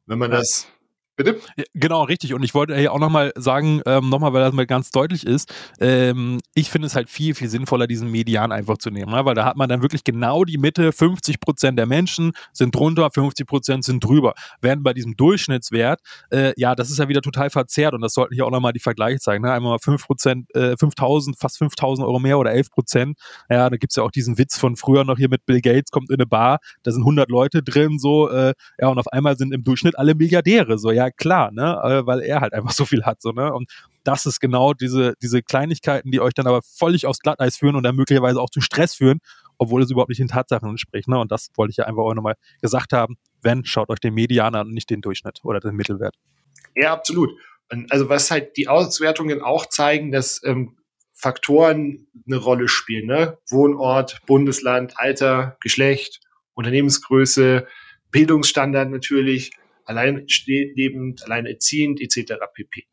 Wenn 0.06 0.20
man 0.20 0.30
das 0.32 0.68
Bitte? 1.16 1.40
Genau, 1.74 2.04
richtig. 2.04 2.34
Und 2.34 2.44
ich 2.44 2.54
wollte 2.54 2.76
hier 2.76 2.92
auch 2.92 3.00
nochmal 3.00 3.32
sagen, 3.38 3.82
ähm, 3.86 4.10
nochmal, 4.10 4.34
weil 4.34 4.42
das 4.42 4.54
mal 4.54 4.66
ganz 4.66 4.90
deutlich 4.92 5.26
ist, 5.26 5.54
ähm, 5.80 6.40
ich 6.54 6.70
finde 6.70 6.88
es 6.88 6.96
halt 6.96 7.10
viel, 7.10 7.36
viel 7.36 7.48
sinnvoller, 7.48 7.88
diesen 7.88 8.12
Median 8.12 8.52
einfach 8.52 8.78
zu 8.78 8.90
nehmen, 8.90 9.12
ne? 9.12 9.24
weil 9.24 9.36
da 9.36 9.46
hat 9.46 9.56
man 9.56 9.70
dann 9.70 9.82
wirklich 9.82 10.04
genau 10.04 10.44
die 10.44 10.58
Mitte, 10.58 10.92
50 10.92 11.40
Prozent 11.40 11.80
der 11.80 11.86
Menschen 11.86 12.34
sind 12.52 12.76
drunter, 12.76 13.10
50 13.10 13.48
Prozent 13.48 13.86
sind 13.86 14.04
drüber. 14.04 14.34
Während 14.60 14.84
bei 14.84 14.94
diesem 14.94 15.16
Durchschnittswert, 15.16 16.02
äh, 16.32 16.54
ja, 16.58 16.76
das 16.76 16.90
ist 16.90 17.00
ja 17.00 17.08
wieder 17.08 17.22
total 17.22 17.50
verzerrt 17.50 17.94
und 17.94 18.02
das 18.02 18.14
sollten 18.14 18.34
hier 18.34 18.46
auch 18.46 18.52
nochmal 18.52 18.74
die 18.74 18.80
Vergleiche 18.80 19.20
zeigen. 19.20 19.44
Ne? 19.46 19.52
Einmal 19.54 19.72
mal 19.72 19.80
5 19.80 20.06
Prozent, 20.06 20.54
äh, 20.56 20.76
5000, 20.78 21.38
fast 21.40 21.58
5000 21.60 22.06
Euro 22.06 22.20
mehr 22.20 22.38
oder 22.38 22.52
11 22.52 22.72
Prozent. 22.72 23.18
Ja, 23.50 23.70
da 23.70 23.78
gibt's 23.78 23.96
ja 23.96 24.04
auch 24.04 24.12
diesen 24.12 24.38
Witz 24.38 24.58
von 24.58 24.76
früher 24.76 25.06
noch 25.06 25.18
hier 25.18 25.30
mit 25.30 25.46
Bill 25.46 25.62
Gates, 25.62 25.92
kommt 25.92 26.10
in 26.10 26.16
eine 26.16 26.26
Bar, 26.26 26.60
da 26.84 26.92
sind 26.92 27.04
100 27.04 27.30
Leute 27.30 27.64
drin, 27.64 28.00
so, 28.00 28.30
äh, 28.30 28.54
ja, 28.80 28.88
und 28.90 29.00
auf 29.00 29.08
einmal 29.08 29.38
sind 29.38 29.54
im 29.54 29.64
Durchschnitt 29.64 29.98
alle 29.98 30.16
Milliardäre, 30.16 30.78
so, 30.78 30.92
ja, 30.92 31.05
klar, 31.12 31.52
ne, 31.52 31.80
äh, 31.84 32.06
weil 32.06 32.22
er 32.22 32.42
halt 32.42 32.54
einfach 32.54 32.72
so 32.72 32.86
viel 32.86 33.04
hat, 33.04 33.22
so, 33.22 33.32
ne, 33.32 33.54
und 33.54 33.70
das 34.04 34.26
ist 34.26 34.40
genau 34.40 34.74
diese, 34.74 35.14
diese 35.22 35.42
Kleinigkeiten, 35.42 36.12
die 36.12 36.20
euch 36.20 36.34
dann 36.34 36.48
aber 36.48 36.62
völlig 36.62 37.08
aufs 37.08 37.20
Glatteis 37.20 37.58
führen 37.58 37.76
und 37.76 37.84
dann 37.84 37.96
möglicherweise 37.96 38.40
auch 38.40 38.50
zu 38.50 38.62
Stress 38.62 38.96
führen, 38.96 39.20
obwohl 39.58 39.82
es 39.82 39.90
überhaupt 39.90 40.10
nicht 40.10 40.20
den 40.20 40.28
Tatsachen 40.28 40.70
entspricht, 40.70 41.08
ne, 41.08 41.20
und 41.20 41.32
das 41.32 41.50
wollte 41.56 41.72
ich 41.72 41.78
ja 41.78 41.86
einfach 41.86 42.04
auch 42.04 42.14
nochmal 42.14 42.36
gesagt 42.62 42.94
haben, 42.94 43.18
wenn, 43.42 43.66
schaut 43.66 43.90
euch 43.90 44.00
den 44.00 44.14
Median 44.14 44.56
an 44.56 44.68
und 44.68 44.74
nicht 44.74 44.90
den 44.90 45.02
Durchschnitt 45.02 45.40
oder 45.44 45.60
den 45.60 45.76
Mittelwert. 45.76 46.16
Ja, 46.76 46.94
absolut. 46.94 47.32
Also 47.90 48.10
was 48.10 48.30
halt 48.30 48.58
die 48.58 48.68
Auswertungen 48.68 49.42
auch 49.42 49.66
zeigen, 49.66 50.12
dass 50.12 50.42
ähm, 50.44 50.78
Faktoren 51.14 52.08
eine 52.28 52.38
Rolle 52.38 52.68
spielen, 52.68 53.08
ne? 53.08 53.38
Wohnort, 53.50 54.22
Bundesland, 54.28 54.94
Alter, 54.98 55.58
Geschlecht, 55.62 56.20
Unternehmensgröße, 56.54 57.66
Bildungsstandard 58.12 58.90
natürlich, 58.90 59.52
alleinlebend, 59.86 61.24
alleinerziehend 61.24 62.02
etc. 62.02 62.34
pp. 62.54 62.88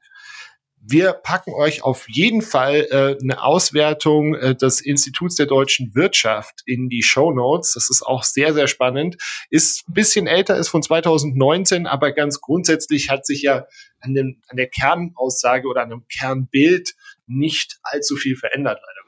Wir 0.84 1.12
packen 1.12 1.52
euch 1.52 1.84
auf 1.84 2.08
jeden 2.08 2.42
Fall 2.42 2.88
äh, 2.90 3.16
eine 3.22 3.40
Auswertung 3.40 4.34
äh, 4.34 4.56
des 4.56 4.80
Instituts 4.80 5.36
der 5.36 5.46
deutschen 5.46 5.94
Wirtschaft 5.94 6.62
in 6.66 6.88
die 6.88 7.04
Show 7.04 7.30
Notes. 7.30 7.74
Das 7.74 7.88
ist 7.88 8.02
auch 8.02 8.24
sehr, 8.24 8.52
sehr 8.52 8.66
spannend. 8.66 9.16
Ist 9.48 9.88
ein 9.88 9.94
bisschen 9.94 10.26
älter, 10.26 10.56
ist 10.56 10.70
von 10.70 10.82
2019, 10.82 11.86
aber 11.86 12.10
ganz 12.10 12.40
grundsätzlich 12.40 13.10
hat 13.10 13.24
sich 13.26 13.42
ja 13.42 13.66
an, 14.00 14.14
dem, 14.14 14.42
an 14.48 14.56
der 14.56 14.68
Kernaussage 14.68 15.68
oder 15.68 15.82
an 15.82 15.90
dem 15.90 16.06
Kernbild 16.08 16.94
nicht 17.28 17.78
allzu 17.84 18.16
viel 18.16 18.34
verändert, 18.34 18.80
leider. 18.84 19.01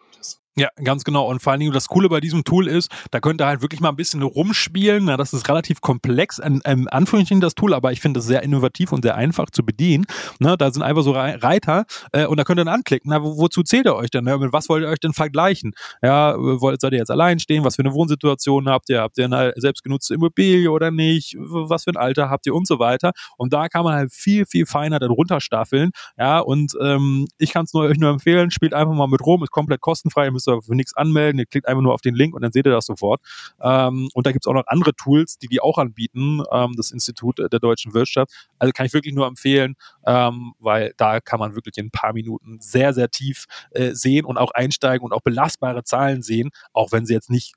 Ja, 0.56 0.68
ganz 0.84 1.02
genau. 1.02 1.28
Und 1.28 1.42
vor 1.42 1.50
allen 1.50 1.58
Dingen 1.58 1.72
das 1.72 1.88
Coole 1.88 2.08
bei 2.08 2.20
diesem 2.20 2.44
Tool 2.44 2.68
ist, 2.68 2.88
da 3.10 3.18
könnt 3.18 3.40
ihr 3.40 3.46
halt 3.46 3.60
wirklich 3.60 3.80
mal 3.80 3.88
ein 3.88 3.96
bisschen 3.96 4.22
rumspielen. 4.22 5.06
Na, 5.06 5.16
das 5.16 5.32
ist 5.32 5.48
relativ 5.48 5.80
komplex, 5.80 6.38
in, 6.38 6.60
in 6.64 6.86
Anführungsstrichen 6.86 7.40
das 7.40 7.56
Tool, 7.56 7.74
aber 7.74 7.90
ich 7.90 8.00
finde 8.00 8.20
es 8.20 8.26
sehr 8.26 8.44
innovativ 8.44 8.92
und 8.92 9.02
sehr 9.02 9.16
einfach 9.16 9.50
zu 9.50 9.64
bedienen. 9.64 10.04
Ne, 10.38 10.56
da 10.56 10.70
sind 10.70 10.82
einfach 10.82 11.02
so 11.02 11.10
Reiter 11.10 11.86
äh, 12.12 12.26
und 12.26 12.36
da 12.36 12.44
könnt 12.44 12.60
ihr 12.60 12.64
dann 12.64 12.74
anklicken. 12.74 13.10
Na, 13.10 13.20
wo, 13.20 13.36
wozu 13.36 13.64
zählt 13.64 13.86
ihr 13.86 13.96
euch 13.96 14.10
denn? 14.10 14.24
Ne? 14.24 14.38
Mit 14.38 14.52
was 14.52 14.68
wollt 14.68 14.84
ihr 14.84 14.88
euch 14.88 15.00
denn 15.00 15.12
vergleichen? 15.12 15.72
Ja, 16.02 16.36
wollt, 16.38 16.80
seid 16.80 16.92
ihr 16.92 17.00
jetzt 17.00 17.10
allein 17.10 17.40
stehen? 17.40 17.64
Was 17.64 17.74
für 17.74 17.82
eine 17.82 17.92
Wohnsituation 17.92 18.68
habt 18.68 18.88
ihr? 18.90 19.00
Habt 19.00 19.18
ihr 19.18 19.24
eine 19.24 19.54
selbstgenutzte 19.56 20.14
Immobilie 20.14 20.70
oder 20.70 20.92
nicht? 20.92 21.34
Was 21.36 21.82
für 21.82 21.90
ein 21.90 21.96
Alter 21.96 22.30
habt 22.30 22.46
ihr 22.46 22.54
und 22.54 22.68
so 22.68 22.78
weiter? 22.78 23.10
Und 23.38 23.52
da 23.52 23.68
kann 23.68 23.82
man 23.82 23.94
halt 23.94 24.12
viel, 24.12 24.46
viel 24.46 24.66
feiner 24.66 25.00
dann 25.00 25.10
runterstaffeln. 25.10 25.90
Ja, 26.16 26.38
und 26.38 26.74
ähm, 26.80 27.26
ich 27.38 27.52
kann 27.52 27.64
es 27.64 27.74
euch 27.74 27.98
nur 27.98 28.10
empfehlen, 28.10 28.52
spielt 28.52 28.72
einfach 28.72 28.94
mal 28.94 29.08
mit 29.08 29.20
rum, 29.26 29.42
ist 29.42 29.50
komplett 29.50 29.80
kostenfrei. 29.80 30.26
Ihr 30.26 30.30
müsst 30.30 30.43
müsst 30.46 30.48
ihr 30.48 30.62
für 30.62 30.74
nichts 30.74 30.96
anmelden, 30.96 31.38
ihr 31.38 31.46
klickt 31.46 31.66
einfach 31.68 31.82
nur 31.82 31.94
auf 31.94 32.00
den 32.00 32.14
Link 32.14 32.34
und 32.34 32.42
dann 32.42 32.52
seht 32.52 32.66
ihr 32.66 32.72
das 32.72 32.86
sofort. 32.86 33.20
Ähm, 33.60 34.08
und 34.14 34.26
da 34.26 34.32
gibt 34.32 34.44
es 34.44 34.48
auch 34.48 34.54
noch 34.54 34.66
andere 34.66 34.94
Tools, 34.94 35.38
die 35.38 35.48
die 35.48 35.60
auch 35.60 35.78
anbieten, 35.78 36.42
ähm, 36.52 36.72
das 36.76 36.90
Institut 36.90 37.38
der 37.38 37.60
deutschen 37.60 37.94
Wirtschaft. 37.94 38.32
Also 38.58 38.72
kann 38.72 38.86
ich 38.86 38.92
wirklich 38.92 39.14
nur 39.14 39.26
empfehlen, 39.26 39.74
ähm, 40.06 40.54
weil 40.58 40.92
da 40.96 41.20
kann 41.20 41.40
man 41.40 41.54
wirklich 41.54 41.76
in 41.78 41.86
ein 41.86 41.90
paar 41.90 42.12
Minuten 42.12 42.58
sehr, 42.60 42.92
sehr 42.92 43.10
tief 43.10 43.46
äh, 43.70 43.92
sehen 43.92 44.24
und 44.24 44.38
auch 44.38 44.50
einsteigen 44.52 45.04
und 45.04 45.12
auch 45.12 45.22
belastbare 45.22 45.84
Zahlen 45.84 46.22
sehen, 46.22 46.50
auch 46.72 46.92
wenn 46.92 47.06
sie 47.06 47.14
jetzt 47.14 47.30
nicht 47.30 47.54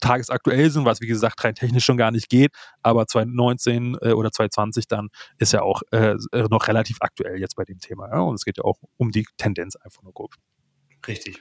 tagesaktuell 0.00 0.70
sind, 0.70 0.84
was 0.84 1.00
wie 1.00 1.06
gesagt 1.06 1.42
rein 1.44 1.54
technisch 1.54 1.84
schon 1.84 1.96
gar 1.96 2.10
nicht 2.10 2.28
geht, 2.28 2.52
aber 2.82 3.06
2019 3.06 3.96
äh, 4.02 4.12
oder 4.12 4.30
2020 4.30 4.86
dann 4.86 5.08
ist 5.38 5.52
ja 5.52 5.62
auch 5.62 5.82
äh, 5.92 6.16
noch 6.50 6.68
relativ 6.68 6.98
aktuell 7.00 7.40
jetzt 7.40 7.56
bei 7.56 7.64
dem 7.64 7.78
Thema. 7.78 8.08
Ja? 8.10 8.20
Und 8.20 8.34
es 8.34 8.44
geht 8.44 8.58
ja 8.58 8.64
auch 8.64 8.78
um 8.98 9.10
die 9.12 9.26
Tendenz 9.38 9.76
einfach 9.76 10.02
nur 10.02 10.12
grob. 10.12 10.34
Richtig. 11.06 11.40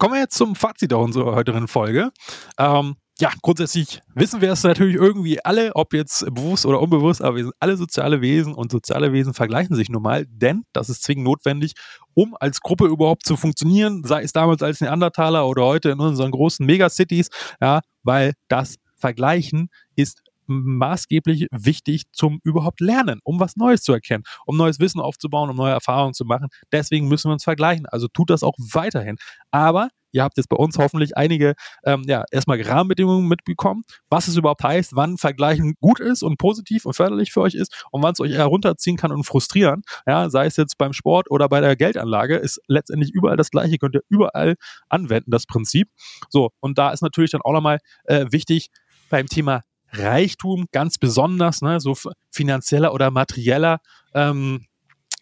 Kommen 0.00 0.14
wir 0.14 0.20
jetzt 0.20 0.38
zum 0.38 0.56
Fazit 0.56 0.94
unserer 0.94 1.34
heutigen 1.34 1.68
Folge. 1.68 2.10
Ähm, 2.58 2.96
ja, 3.18 3.30
grundsätzlich 3.42 4.00
wissen 4.14 4.40
wir 4.40 4.50
es 4.50 4.62
natürlich 4.62 4.94
irgendwie 4.94 5.44
alle, 5.44 5.76
ob 5.76 5.92
jetzt 5.92 6.24
bewusst 6.34 6.64
oder 6.64 6.80
unbewusst, 6.80 7.20
aber 7.20 7.36
wir 7.36 7.44
sind 7.44 7.54
alle 7.60 7.76
soziale 7.76 8.22
Wesen 8.22 8.54
und 8.54 8.72
soziale 8.72 9.12
Wesen 9.12 9.34
vergleichen 9.34 9.76
sich 9.76 9.90
nun 9.90 10.02
mal, 10.02 10.24
denn 10.26 10.62
das 10.72 10.88
ist 10.88 11.02
zwingend 11.02 11.26
notwendig, 11.26 11.74
um 12.14 12.34
als 12.40 12.62
Gruppe 12.62 12.86
überhaupt 12.86 13.26
zu 13.26 13.36
funktionieren, 13.36 14.02
sei 14.02 14.22
es 14.22 14.32
damals 14.32 14.62
als 14.62 14.80
Neandertaler 14.80 15.46
oder 15.46 15.66
heute 15.66 15.90
in 15.90 16.00
unseren 16.00 16.30
großen 16.30 16.64
Megacities, 16.64 17.28
ja, 17.60 17.82
weil 18.02 18.32
das 18.48 18.76
Vergleichen 18.96 19.68
ist 19.96 20.22
maßgeblich 20.50 21.46
wichtig 21.50 22.04
zum 22.12 22.40
überhaupt 22.44 22.80
Lernen, 22.80 23.20
um 23.24 23.40
was 23.40 23.56
Neues 23.56 23.82
zu 23.82 23.92
erkennen, 23.92 24.24
um 24.46 24.56
neues 24.56 24.80
Wissen 24.80 25.00
aufzubauen, 25.00 25.50
um 25.50 25.56
neue 25.56 25.72
Erfahrungen 25.72 26.14
zu 26.14 26.24
machen. 26.24 26.48
Deswegen 26.72 27.08
müssen 27.08 27.28
wir 27.28 27.34
uns 27.34 27.44
vergleichen. 27.44 27.86
Also 27.86 28.08
tut 28.08 28.30
das 28.30 28.42
auch 28.42 28.54
weiterhin. 28.58 29.16
Aber 29.50 29.88
ihr 30.12 30.22
habt 30.22 30.36
jetzt 30.36 30.48
bei 30.48 30.56
uns 30.56 30.78
hoffentlich 30.78 31.16
einige 31.16 31.54
ähm, 31.84 32.02
ja, 32.06 32.24
erstmal 32.30 32.60
Rahmenbedingungen 32.60 33.28
mitbekommen, 33.28 33.82
was 34.08 34.28
es 34.28 34.36
überhaupt 34.36 34.62
heißt, 34.62 34.96
wann 34.96 35.18
Vergleichen 35.18 35.74
gut 35.80 36.00
ist 36.00 36.22
und 36.22 36.38
positiv 36.38 36.84
und 36.84 36.94
förderlich 36.94 37.32
für 37.32 37.42
euch 37.42 37.54
ist 37.54 37.86
und 37.90 38.02
wann 38.02 38.12
es 38.12 38.20
euch 38.20 38.32
herunterziehen 38.32 38.96
kann 38.96 39.12
und 39.12 39.24
frustrieren. 39.24 39.82
Ja, 40.06 40.30
sei 40.30 40.46
es 40.46 40.56
jetzt 40.56 40.78
beim 40.78 40.92
Sport 40.92 41.30
oder 41.30 41.48
bei 41.48 41.60
der 41.60 41.76
Geldanlage, 41.76 42.36
ist 42.36 42.60
letztendlich 42.66 43.12
überall 43.12 43.36
das 43.36 43.50
gleiche, 43.50 43.78
könnt 43.78 43.94
ihr 43.94 44.02
überall 44.08 44.56
anwenden, 44.88 45.30
das 45.30 45.46
Prinzip. 45.46 45.88
So, 46.28 46.50
und 46.60 46.78
da 46.78 46.90
ist 46.90 47.02
natürlich 47.02 47.30
dann 47.30 47.42
auch 47.42 47.52
nochmal 47.52 47.78
äh, 48.04 48.26
wichtig, 48.30 48.68
beim 49.10 49.26
Thema 49.26 49.62
Reichtum 49.92 50.66
ganz 50.72 50.98
besonders, 50.98 51.62
ne, 51.62 51.80
so 51.80 51.96
finanzieller 52.30 52.94
oder 52.94 53.10
materieller 53.10 53.80
ähm, 54.14 54.66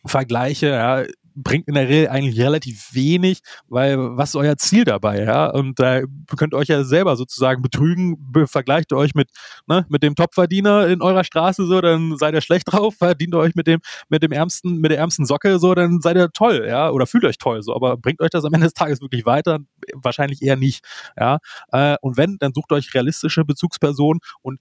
Vergleiche, 0.04 0.68
ja, 0.68 1.04
bringt 1.42 1.68
in 1.68 1.74
der 1.74 1.88
Regel 1.88 2.08
eigentlich 2.08 2.40
relativ 2.40 2.94
wenig, 2.94 3.40
weil 3.68 3.96
was 3.98 4.30
ist 4.30 4.36
euer 4.36 4.56
Ziel 4.56 4.84
dabei, 4.84 5.22
ja? 5.24 5.46
Und 5.50 5.78
da 5.78 6.02
könnt 6.36 6.54
ihr 6.54 6.58
euch 6.58 6.68
ja 6.68 6.84
selber 6.84 7.16
sozusagen 7.16 7.62
betrügen, 7.62 8.16
vergleicht 8.46 8.92
ihr 8.92 8.96
euch 8.96 9.14
mit, 9.14 9.30
ne, 9.66 9.86
mit 9.88 10.02
dem 10.02 10.14
Topverdiener 10.14 10.88
in 10.88 11.02
eurer 11.02 11.24
Straße 11.24 11.66
so, 11.66 11.80
dann 11.80 12.16
seid 12.18 12.34
ihr 12.34 12.40
schlecht 12.40 12.72
drauf, 12.72 12.94
verdient 12.96 13.34
ihr 13.34 13.38
euch 13.38 13.54
mit 13.54 13.66
dem, 13.66 13.80
mit 14.08 14.22
dem 14.22 14.32
ärmsten, 14.32 14.78
mit 14.78 14.90
der 14.90 14.98
ärmsten 14.98 15.26
Socke 15.26 15.58
so, 15.58 15.74
dann 15.74 16.00
seid 16.00 16.16
ihr 16.16 16.30
toll, 16.32 16.66
ja, 16.68 16.90
oder 16.90 17.06
fühlt 17.06 17.24
euch 17.24 17.38
toll 17.38 17.62
so, 17.62 17.74
aber 17.74 17.96
bringt 17.96 18.20
euch 18.20 18.30
das 18.30 18.44
am 18.44 18.52
Ende 18.54 18.66
des 18.66 18.74
Tages 18.74 19.00
wirklich 19.00 19.24
weiter? 19.26 19.58
Wahrscheinlich 19.94 20.42
eher 20.42 20.56
nicht, 20.56 20.84
ja. 21.18 21.38
Äh, 21.72 21.96
und 22.00 22.16
wenn, 22.16 22.36
dann 22.38 22.52
sucht 22.54 22.72
euch 22.72 22.92
realistische 22.94 23.44
Bezugspersonen 23.44 24.20
und 24.42 24.60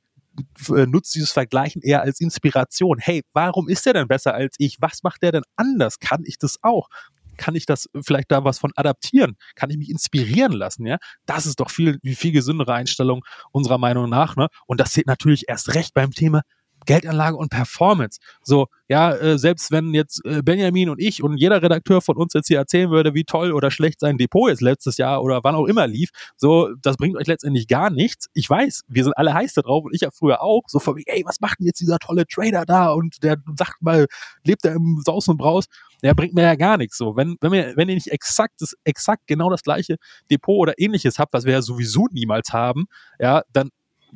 nutzt 0.69 1.15
dieses 1.15 1.32
Vergleichen 1.32 1.82
eher 1.82 2.02
als 2.02 2.19
Inspiration. 2.19 3.00
Hey, 3.00 3.23
warum 3.34 3.69
ist 3.69 3.86
er 3.88 3.93
denn 3.93 4.08
besser 4.08 4.34
als 4.34 4.56
ich? 4.60 4.78
Was 4.80 5.04
macht 5.04 5.21
der 5.21 5.32
denn 5.32 5.43
anders? 5.56 6.00
Kann 6.00 6.23
ich 6.26 6.38
das 6.38 6.58
auch? 6.62 6.89
Kann 7.38 7.56
ich 7.56 7.65
das 7.65 7.88
vielleicht 8.02 8.32
da 8.32 8.43
was 8.43 8.58
von 8.60 8.71
adaptieren? 8.76 9.38
Kann 9.56 9.69
ich 9.69 9.78
mich 9.78 9.89
inspirieren 9.89 10.54
lassen? 10.54 10.86
Ja, 10.86 10.97
das 11.26 11.45
ist 11.45 11.60
doch 11.60 11.69
viel, 11.69 12.00
viel 12.04 12.32
gesündere 12.32 12.73
Einstellung 12.73 13.23
unserer 13.52 13.78
Meinung 13.78 14.10
nach. 14.10 14.36
Ne? 14.36 14.47
Und 14.65 14.80
das 14.80 14.91
zählt 14.91 15.08
natürlich 15.08 15.47
erst 15.47 15.76
recht 15.76 15.93
beim 15.93 16.12
Thema 16.12 16.41
Geldanlage 16.88 17.38
und 17.38 17.50
Performance. 17.50 18.19
So, 18.41 18.65
ja, 18.88 19.13
äh, 19.13 19.38
selbst 19.38 19.71
wenn 19.71 19.93
jetzt 19.93 20.26
äh, 20.26 20.41
Benjamin 20.41 20.89
und 20.89 21.00
ich 21.00 21.21
und 21.21 21.38
jeder 21.38 21.62
Redakteur 21.62 22.02
von 22.02 22.17
uns 22.17 22.34
jetzt 22.34 22.47
hier 22.47 22.58
erzählen 22.58 22.89
würde, 22.89 23.13
wie 23.13 23.26
toll 23.26 23.52
oder 23.52 23.69
schlecht 23.69 24.00
sein 24.00 24.17
Depot 24.17 24.50
jetzt 24.50 24.62
letztes 24.62 24.97
Jahr 24.97 25.21
oder 25.21 25.43
wann 25.43 25.56
auch 25.56 25.67
immer 25.67 25.86
lief, 25.86 26.10
so, 26.38 26.69
das 26.82 26.97
bringt 26.97 27.17
euch 27.17 27.28
letztendlich 27.28 27.67
gar 27.67 27.91
nichts. 27.91 28.28
Ich 28.34 28.50
weiß, 28.50 28.84
wir 28.88 29.04
sind 29.04 29.13
alle 29.17 29.34
heiß 29.34 29.54
da 29.54 29.62
drauf 29.62 29.84
und 29.84 29.93
ich 29.93 30.02
ja 30.02 30.10
früher 30.12 30.41
auch, 30.41 30.63
so 30.67 30.80
von 30.80 30.97
ey, 31.06 31.23
was 31.26 31.39
macht 31.41 31.60
denn 31.60 31.67
jetzt 31.67 31.82
dieser 31.82 32.00
tolle 32.00 32.26
Trader 32.26 32.65
da 32.65 32.91
und 32.91 33.21
der 33.21 33.38
sagt 33.58 33.82
mal, 33.82 34.08
lebt 34.43 34.65
er 34.65 34.73
im 34.73 35.02
Saus 35.06 35.28
und 35.28 35.38
Braus? 35.38 35.65
Der 36.04 36.13
bringt 36.13 36.34
mir 36.34 36.43
ja 36.43 36.56
gar 36.56 36.78
nichts 36.78 36.97
so. 36.97 37.15
Wenn, 37.15 37.38
wenn, 37.41 37.52
wir, 37.52 37.73
wenn 37.76 37.89
ihr 37.89 37.95
nicht 37.95 38.12
exakt, 38.12 38.56
das, 38.60 38.76
exakt 38.84 39.23
genau 39.28 39.50
das 39.50 39.63
gleiche 39.63 39.97
Depot 40.30 40.58
oder 40.58 40.73
ähnliches 40.78 41.19
habt, 41.19 41.34
was 41.34 41.45
wir 41.45 41.54
ja 41.54 41.62
sowieso 41.62 42.08
niemals 42.12 42.54
haben, 42.54 42.86
ja, 43.19 43.41
dann 43.52 43.69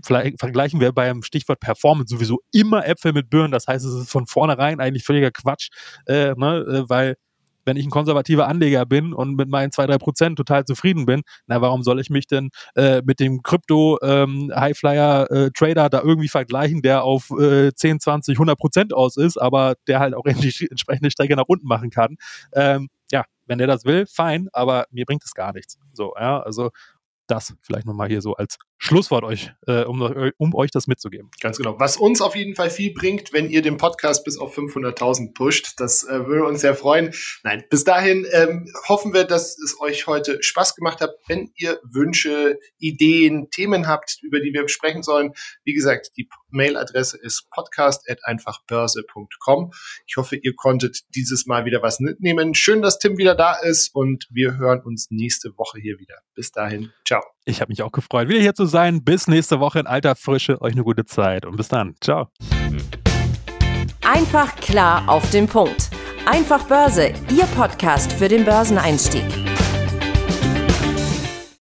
vergleichen 0.04 0.80
wir 0.80 0.92
beim 0.92 1.24
Stichwort 1.24 1.60
Performance 1.60 2.14
sowieso 2.14 2.40
immer 2.52 2.88
Äpfel 2.88 3.14
mit 3.14 3.30
Birnen. 3.30 3.52
Das 3.52 3.68
heißt, 3.68 3.86
es 3.86 3.94
ist 3.94 4.10
von 4.10 4.28
vornherein 4.28 4.80
eigentlich 4.80 5.04
völliger 5.04 5.32
Quatsch, 5.32 5.70
äh, 6.06 6.34
ne, 6.36 6.60
äh, 6.60 6.90
weil 6.90 7.16
wenn 7.66 7.78
ich 7.78 7.86
ein 7.86 7.92
konservativer 7.92 8.48
Anleger 8.48 8.86
bin 8.86 9.14
und 9.14 9.36
mit 9.36 9.50
meinen 9.50 9.72
zwei 9.72 9.86
drei 9.86 9.98
Prozent 9.98 10.38
total 10.38 10.66
zufrieden 10.66 11.06
bin, 11.06 11.22
na, 11.48 11.62
warum 11.62 11.84
soll 11.84 12.00
ich 12.00 12.10
mich 12.10 12.28
denn 12.28 12.50
äh, 12.76 13.02
mit 13.06 13.20
dem 13.20 13.44
Krypto-Highflyer-Trader 13.44 15.82
ähm, 15.82 15.86
äh, 15.86 15.90
da 15.90 16.02
irgendwie 16.02 16.28
vergleichen, 16.28 16.82
der 16.82 17.04
auf 17.04 17.30
äh, 17.32 17.72
10, 17.74 18.00
20, 18.00 18.36
100 18.36 18.58
Prozent 18.58 18.94
aus 18.94 19.18
ist, 19.18 19.38
aber 19.38 19.76
der 19.88 20.00
halt 20.00 20.16
auch 20.16 20.24
die 20.26 20.68
entsprechende 20.70 21.12
Strecke 21.12 21.36
nach 21.36 21.48
unten 21.48 21.68
machen 21.68 21.90
kann? 21.90 22.16
Ähm, 22.54 22.90
ja, 23.12 23.26
wenn 23.46 23.58
der 23.58 23.68
das 23.68 23.86
will, 23.86 24.06
fein, 24.08 24.48
aber 24.54 24.86
mir 24.92 25.06
bringt 25.06 25.24
es 25.24 25.34
gar 25.34 25.54
nichts. 25.54 25.78
So, 25.94 26.14
ja, 26.18 26.40
also 26.40 26.70
das 27.32 27.54
vielleicht 27.62 27.86
nochmal 27.86 28.10
hier 28.10 28.22
so 28.22 28.34
als 28.34 28.58
Schlusswort 28.84 29.24
euch, 29.24 29.52
äh, 29.68 29.84
um, 29.84 30.02
um 30.38 30.56
euch 30.56 30.72
das 30.72 30.88
mitzugeben. 30.88 31.30
Ganz 31.40 31.58
genau. 31.58 31.80
Was 31.80 31.98
uns 31.98 32.20
auf 32.20 32.36
jeden 32.36 32.56
Fall 32.56 32.72
viel 32.72 32.96
bringt, 32.96 33.32
wenn 33.32 33.48
ihr 33.48 33.62
den 33.62 33.78
Podcast 33.78 34.26
bis 34.26 34.40
auf 34.40 34.58
500.000 34.58 35.36
pusht, 35.36 35.74
das 35.78 36.04
äh, 36.04 36.26
würde 36.26 36.46
uns 36.46 36.62
sehr 36.62 36.74
freuen. 36.74 37.14
Nein, 37.44 37.64
bis 37.70 37.84
dahin 37.84 38.26
ähm, 38.32 38.74
hoffen 38.90 39.14
wir, 39.14 39.26
dass 39.26 39.56
es 39.60 39.80
euch 39.80 40.08
heute 40.08 40.42
Spaß 40.42 40.76
gemacht 40.76 41.00
hat. 41.00 41.12
Wenn 41.28 41.52
ihr 41.56 41.80
Wünsche, 41.84 42.58
Ideen, 42.80 43.52
Themen 43.52 43.88
habt, 43.88 44.18
über 44.24 44.40
die 44.40 44.52
wir 44.52 44.68
sprechen 44.68 45.04
sollen, 45.04 45.34
wie 45.64 45.74
gesagt, 45.74 46.10
die 46.18 46.28
Mailadresse 46.50 47.20
ist 47.22 47.52
podcast.einfachbörse.com. 47.52 49.74
Ich 50.08 50.18
hoffe, 50.18 50.38
ihr 50.38 50.56
konntet 50.56 51.02
dieses 51.16 51.46
Mal 51.46 51.66
wieder 51.66 51.84
was 51.84 52.00
mitnehmen. 52.00 52.56
Schön, 52.56 52.82
dass 52.82 52.98
Tim 52.98 53.20
wieder 53.20 53.36
da 53.36 53.54
ist 53.54 53.94
und 53.94 54.26
wir 54.32 54.58
hören 54.58 54.82
uns 54.82 55.12
nächste 55.12 55.56
Woche 55.58 55.80
hier 55.80 56.00
wieder. 56.00 56.16
Bis 56.34 56.52
dahin, 56.52 56.92
Ich 57.46 57.62
habe 57.62 57.70
mich 57.70 57.82
auch 57.82 57.92
gefreut, 57.92 58.28
wieder 58.30 58.40
hier 58.40 58.54
zu 58.54 58.66
sein. 58.66 59.04
Bis 59.04 59.28
nächste 59.28 59.60
Woche 59.60 59.80
in 59.80 59.88
alter 59.88 60.16
Frische. 60.16 60.62
Euch 60.62 60.74
eine 60.74 60.84
gute 60.84 61.06
Zeit 61.06 61.46
und 61.46 61.56
bis 61.58 61.68
dann. 61.68 61.96
Ciao. 62.02 62.28
Einfach 64.04 64.56
klar 64.58 65.04
auf 65.08 65.30
den 65.32 65.48
Punkt. 65.48 65.90
Einfach 66.26 66.64
Börse, 66.66 67.14
Ihr 67.36 67.46
Podcast 67.56 68.14
für 68.14 68.28
den 68.28 68.46
Börseneinstieg. 68.46 69.24